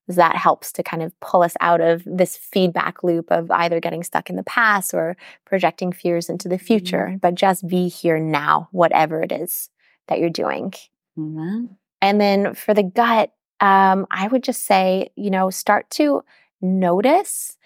[0.07, 4.03] That helps to kind of pull us out of this feedback loop of either getting
[4.03, 5.16] stuck in the past or
[5.47, 9.71] projecting fears into the future, but just be here now, whatever it is
[10.09, 10.75] that you're doing.
[11.16, 11.68] That.
[12.03, 13.31] And then for the gut,
[13.61, 16.23] um, I would just say, you know, start to
[16.61, 17.57] notice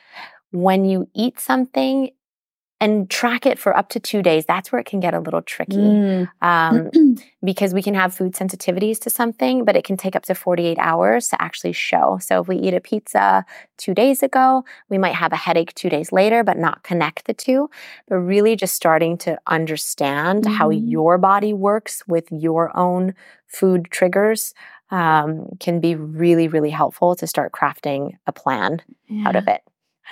[0.51, 2.11] when you eat something
[2.81, 4.45] and track it for up to two days.
[4.45, 5.77] That's where it can get a little tricky.
[5.77, 6.29] Mm.
[6.43, 6.91] Um,
[7.45, 10.77] because we can have food sensitivities to something, but it can take up to 48
[10.79, 12.19] hours to actually show.
[12.21, 13.45] So if we eat a pizza
[13.79, 17.35] two days ago, we might have a headache two days later, but not connect the
[17.35, 17.71] two.
[18.09, 20.91] But really just starting to understand how Mhm.
[20.91, 23.15] your body works with your own
[23.47, 24.53] food triggers
[24.91, 28.83] um, can be really, really helpful to start crafting a plan
[29.27, 29.63] out of it.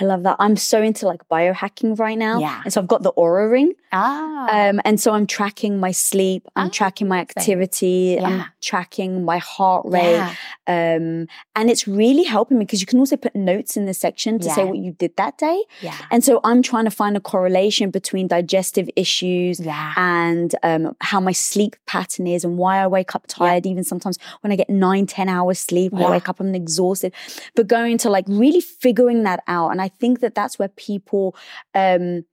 [0.01, 0.37] I love that.
[0.39, 2.39] I'm so into like biohacking right now.
[2.41, 2.63] Yeah.
[2.65, 3.75] And so I've got the Oura ring.
[3.95, 8.27] Ah, Um, and so I'm tracking my sleep, I'm Ah, tracking my activity, Yeah.
[8.27, 10.13] I'm tracking my heart rate.
[10.13, 10.35] yeah.
[10.67, 14.39] Um, and it's really helping me because you can also put notes in the section
[14.39, 15.63] to say what you did that day.
[15.83, 15.95] Yeah.
[16.11, 19.93] And so I'm trying to find a correlation between digestive issues Yeah.
[19.97, 23.67] and um, how my sleep pattern is and why I wake up tired.
[23.67, 27.13] Even sometimes when I get nine, 10 hours sleep, I wake up, I'm exhausted.
[27.55, 29.69] But going to like really figuring that out.
[29.73, 31.35] And I think that that's where people
[31.75, 32.25] um,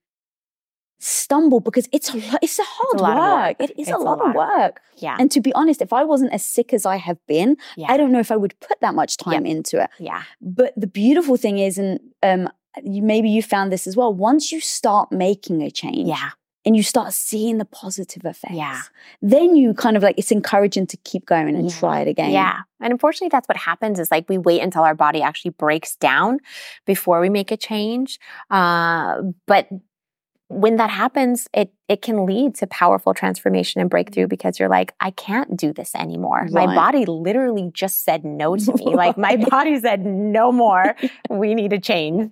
[0.99, 3.59] stumble because it's a lot, it's a hard a work.
[3.59, 3.69] work.
[3.69, 4.81] It is It's a a lot, lot of work.
[4.97, 5.15] Yeah.
[5.19, 7.87] And to be honest, if I wasn't as sick as I have been, yeah.
[7.89, 9.89] I don't know if I would put that much time into it.
[9.99, 10.23] yeah.
[10.41, 12.49] But the beautiful thing is, and um,
[12.83, 14.13] you, maybe you found this as well.
[14.13, 16.29] Once you start making a change, Yeah.
[16.69, 18.79] And you start seeing the positive effects, Yeah.
[19.23, 21.79] then you kind of like it's encouraging to keep going and Yeah.
[21.79, 22.29] try it again.
[22.29, 22.59] Yeah.
[22.79, 26.37] And unfortunately, that's what happens is like we wait until our body actually breaks down
[26.85, 28.19] before we make a change.
[28.51, 29.15] Uh,
[29.47, 29.67] but
[30.51, 34.93] when that happens, it it can lead to powerful transformation and breakthrough because you're like,
[34.99, 36.47] I can't do this anymore.
[36.51, 38.95] My body literally just said no to me.
[38.95, 40.95] Like my body said, no more.
[41.29, 42.31] we need a change.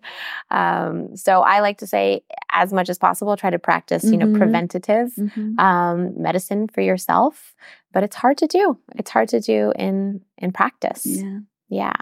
[0.51, 4.27] Um, so I like to say, as much as possible, try to practice, you know,
[4.27, 4.33] Mhm.
[4.37, 5.59] preventative Mhm.
[5.59, 7.53] um, medicine for yourself,
[7.93, 8.77] but it's hard to do.
[8.95, 11.05] It's hard to do in in practice.
[11.05, 11.39] Yeah.
[11.69, 11.93] Yeah.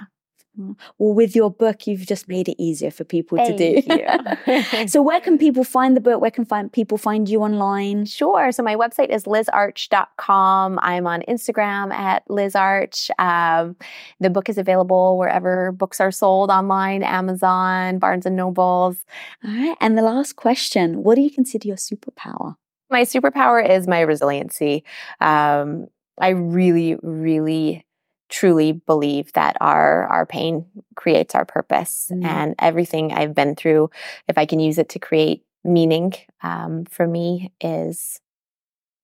[0.57, 3.81] Well, with your book, you've just made it easier for people to do.
[3.81, 6.21] Thank so, where can people find the book?
[6.21, 8.05] Where can find people find you online?
[8.05, 8.51] Sure.
[8.51, 10.79] So my website is lizarch.com.
[10.81, 13.09] I'm on Instagram at lizarch.
[13.19, 13.75] Um,
[14.19, 18.97] the book is available wherever books are sold online, Amazon, Barnes and Nobles.
[19.43, 19.77] All right.
[19.81, 22.55] And the last question: What do you consider your superpower?
[22.89, 24.83] My superpower is my resiliency.
[25.19, 25.87] Um,
[26.19, 27.85] I really, really,
[28.29, 30.65] truly believe that our our pain
[30.95, 32.25] creates our purpose, Mm.
[32.25, 33.89] and everything I've been through,
[34.27, 36.13] if I can use it to create meaning
[36.43, 38.19] um, for me, is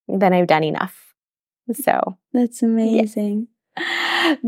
[0.08, 1.14] then I've done enough.
[1.74, 3.48] So That's amazing.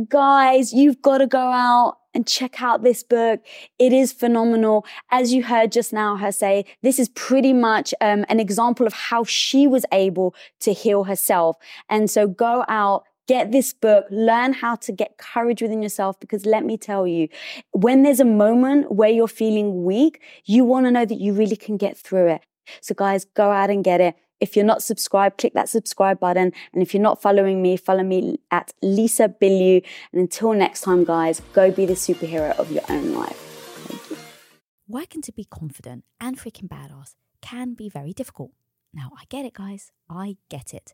[0.09, 3.39] Guys, you've got to go out and check out this book.
[3.79, 4.85] It is phenomenal.
[5.09, 8.93] As you heard just now her say, this is pretty much um, an example of
[8.93, 11.57] how she was able to heal herself.
[11.89, 13.03] And so go out.
[13.27, 17.29] Get this book, learn how to get courage within yourself because let me tell you,
[17.71, 21.55] when there's a moment where you're feeling weak, you want to know that you really
[21.55, 22.41] can get through it.
[22.81, 24.15] So, guys, go out and get it.
[24.39, 26.51] If you're not subscribed, click that subscribe button.
[26.73, 29.81] And if you're not following me, follow me at Lisa Bilyeu.
[30.11, 33.39] And until next time, guys, go be the superhero of your own life.
[34.09, 34.17] You.
[34.87, 38.51] Working to be confident and freaking badass can be very difficult.
[38.93, 39.91] Now, I get it, guys.
[40.09, 40.93] I get it.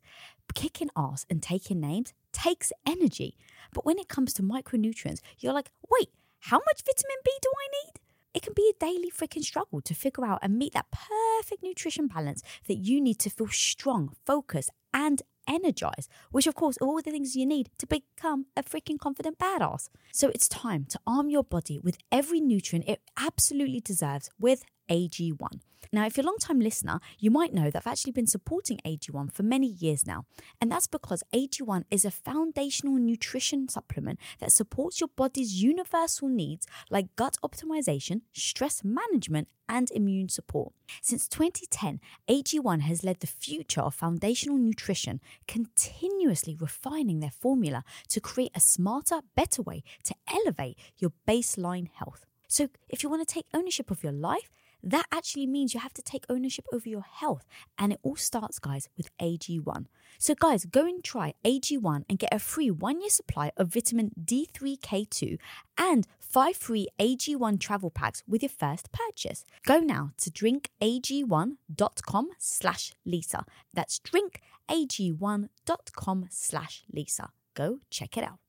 [0.54, 3.38] Kicking ass and taking names takes energy.
[3.74, 6.10] But when it comes to micronutrients, you're like, wait,
[6.40, 8.00] how much vitamin B do I need?
[8.34, 12.08] It can be a daily freaking struggle to figure out and meet that perfect nutrition
[12.08, 17.02] balance that you need to feel strong, focused, and energized, which of course are all
[17.02, 19.90] the things you need to become a freaking confident badass.
[20.12, 25.60] So it's time to arm your body with every nutrient it absolutely deserves with AG1.
[25.92, 28.78] Now, if you're a long time listener, you might know that I've actually been supporting
[28.86, 30.26] AG1 for many years now.
[30.62, 36.68] And that's because AG1 is a foundational nutrition supplement that supports your body's universal needs
[36.92, 40.74] like gut optimization, stress management, and immune support.
[41.02, 48.20] Since 2010, AG1 has led the future of foundational nutrition, continuously refining their formula to
[48.20, 52.26] create a smarter, better way to elevate your baseline health.
[52.48, 54.50] So, if you want to take ownership of your life,
[54.84, 57.46] that actually means you have to take ownership over your health.
[57.78, 59.86] And it all starts, guys, with AG1.
[60.18, 64.12] So, guys, go and try AG1 and get a free one year supply of vitamin
[64.22, 65.38] D3K2
[65.78, 69.44] and five free AG1 travel packs with your first purchase.
[69.66, 73.46] Go now to drinkag1.com slash Lisa.
[73.74, 77.32] That's drinkag1.com slash Lisa.
[77.56, 78.49] Go check it out.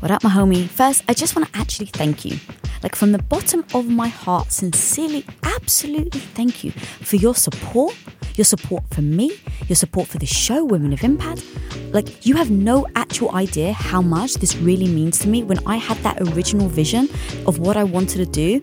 [0.00, 0.68] What up, my homie?
[0.68, 2.38] First, I just want to actually thank you.
[2.84, 7.96] Like, from the bottom of my heart, sincerely, absolutely thank you for your support,
[8.36, 9.32] your support for me,
[9.66, 11.44] your support for the show, Women of Impact.
[11.92, 15.78] Like, you have no actual idea how much this really means to me when I
[15.78, 17.08] had that original vision
[17.44, 18.60] of what I wanted to do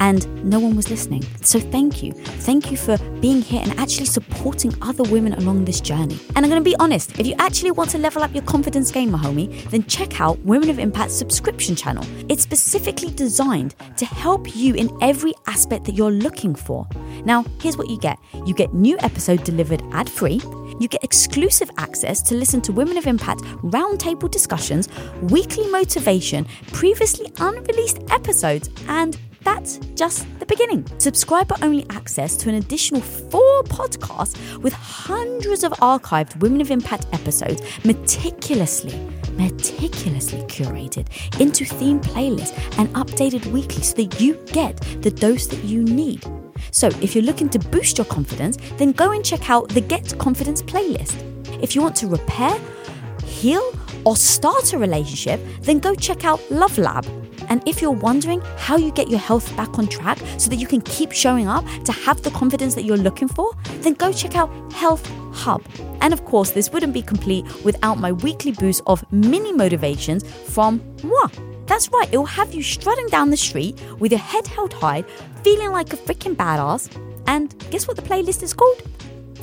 [0.00, 1.22] and no one was listening.
[1.42, 2.12] So thank you.
[2.12, 6.18] Thank you for being here and actually supporting other women along this journey.
[6.34, 8.90] And I'm going to be honest, if you actually want to level up your confidence
[8.90, 12.04] game, my homie, then check out Women of Impact subscription channel.
[12.28, 16.86] It's specifically designed to help you in every aspect that you're looking for.
[17.24, 18.18] Now, here's what you get.
[18.44, 20.40] You get new episode delivered ad-free.
[20.78, 24.88] You get exclusive access to listen to Women of Impact roundtable discussions,
[25.22, 30.84] weekly motivation, previously unreleased episodes, and that's just the beginning.
[30.98, 37.06] Subscriber only access to an additional four podcasts with hundreds of archived Women of Impact
[37.12, 38.98] episodes meticulously,
[39.34, 41.06] meticulously curated
[41.40, 46.24] into theme playlists and updated weekly so that you get the dose that you need.
[46.72, 50.18] So, if you're looking to boost your confidence, then go and check out the Get
[50.18, 51.14] Confidence playlist.
[51.62, 52.58] If you want to repair,
[53.24, 53.62] heal,
[54.04, 57.06] or start a relationship, then go check out Love Lab
[57.48, 60.66] and if you're wondering how you get your health back on track so that you
[60.66, 64.36] can keep showing up to have the confidence that you're looking for, then go check
[64.36, 65.62] out Health Hub.
[66.00, 70.82] And of course, this wouldn't be complete without my weekly boost of mini motivations from
[71.02, 71.28] moi.
[71.66, 75.02] That's right, it will have you strutting down the street with your head held high,
[75.42, 76.88] feeling like a freaking badass.
[77.26, 78.82] And guess what the playlist is called?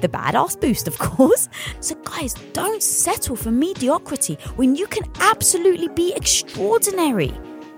[0.04, 1.50] the badass boost, of course.
[1.80, 7.34] So, guys, don't settle for mediocrity when you can absolutely be extraordinary.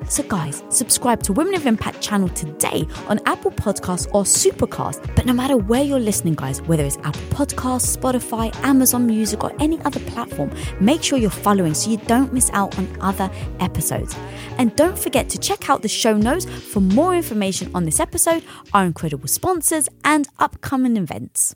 [0.07, 5.15] So, guys, subscribe to Women of Impact channel today on Apple Podcasts or Supercast.
[5.15, 9.51] But no matter where you're listening, guys, whether it's Apple Podcasts, Spotify, Amazon Music, or
[9.59, 14.15] any other platform, make sure you're following so you don't miss out on other episodes.
[14.59, 18.43] And don't forget to check out the show notes for more information on this episode,
[18.73, 21.55] our incredible sponsors, and upcoming events.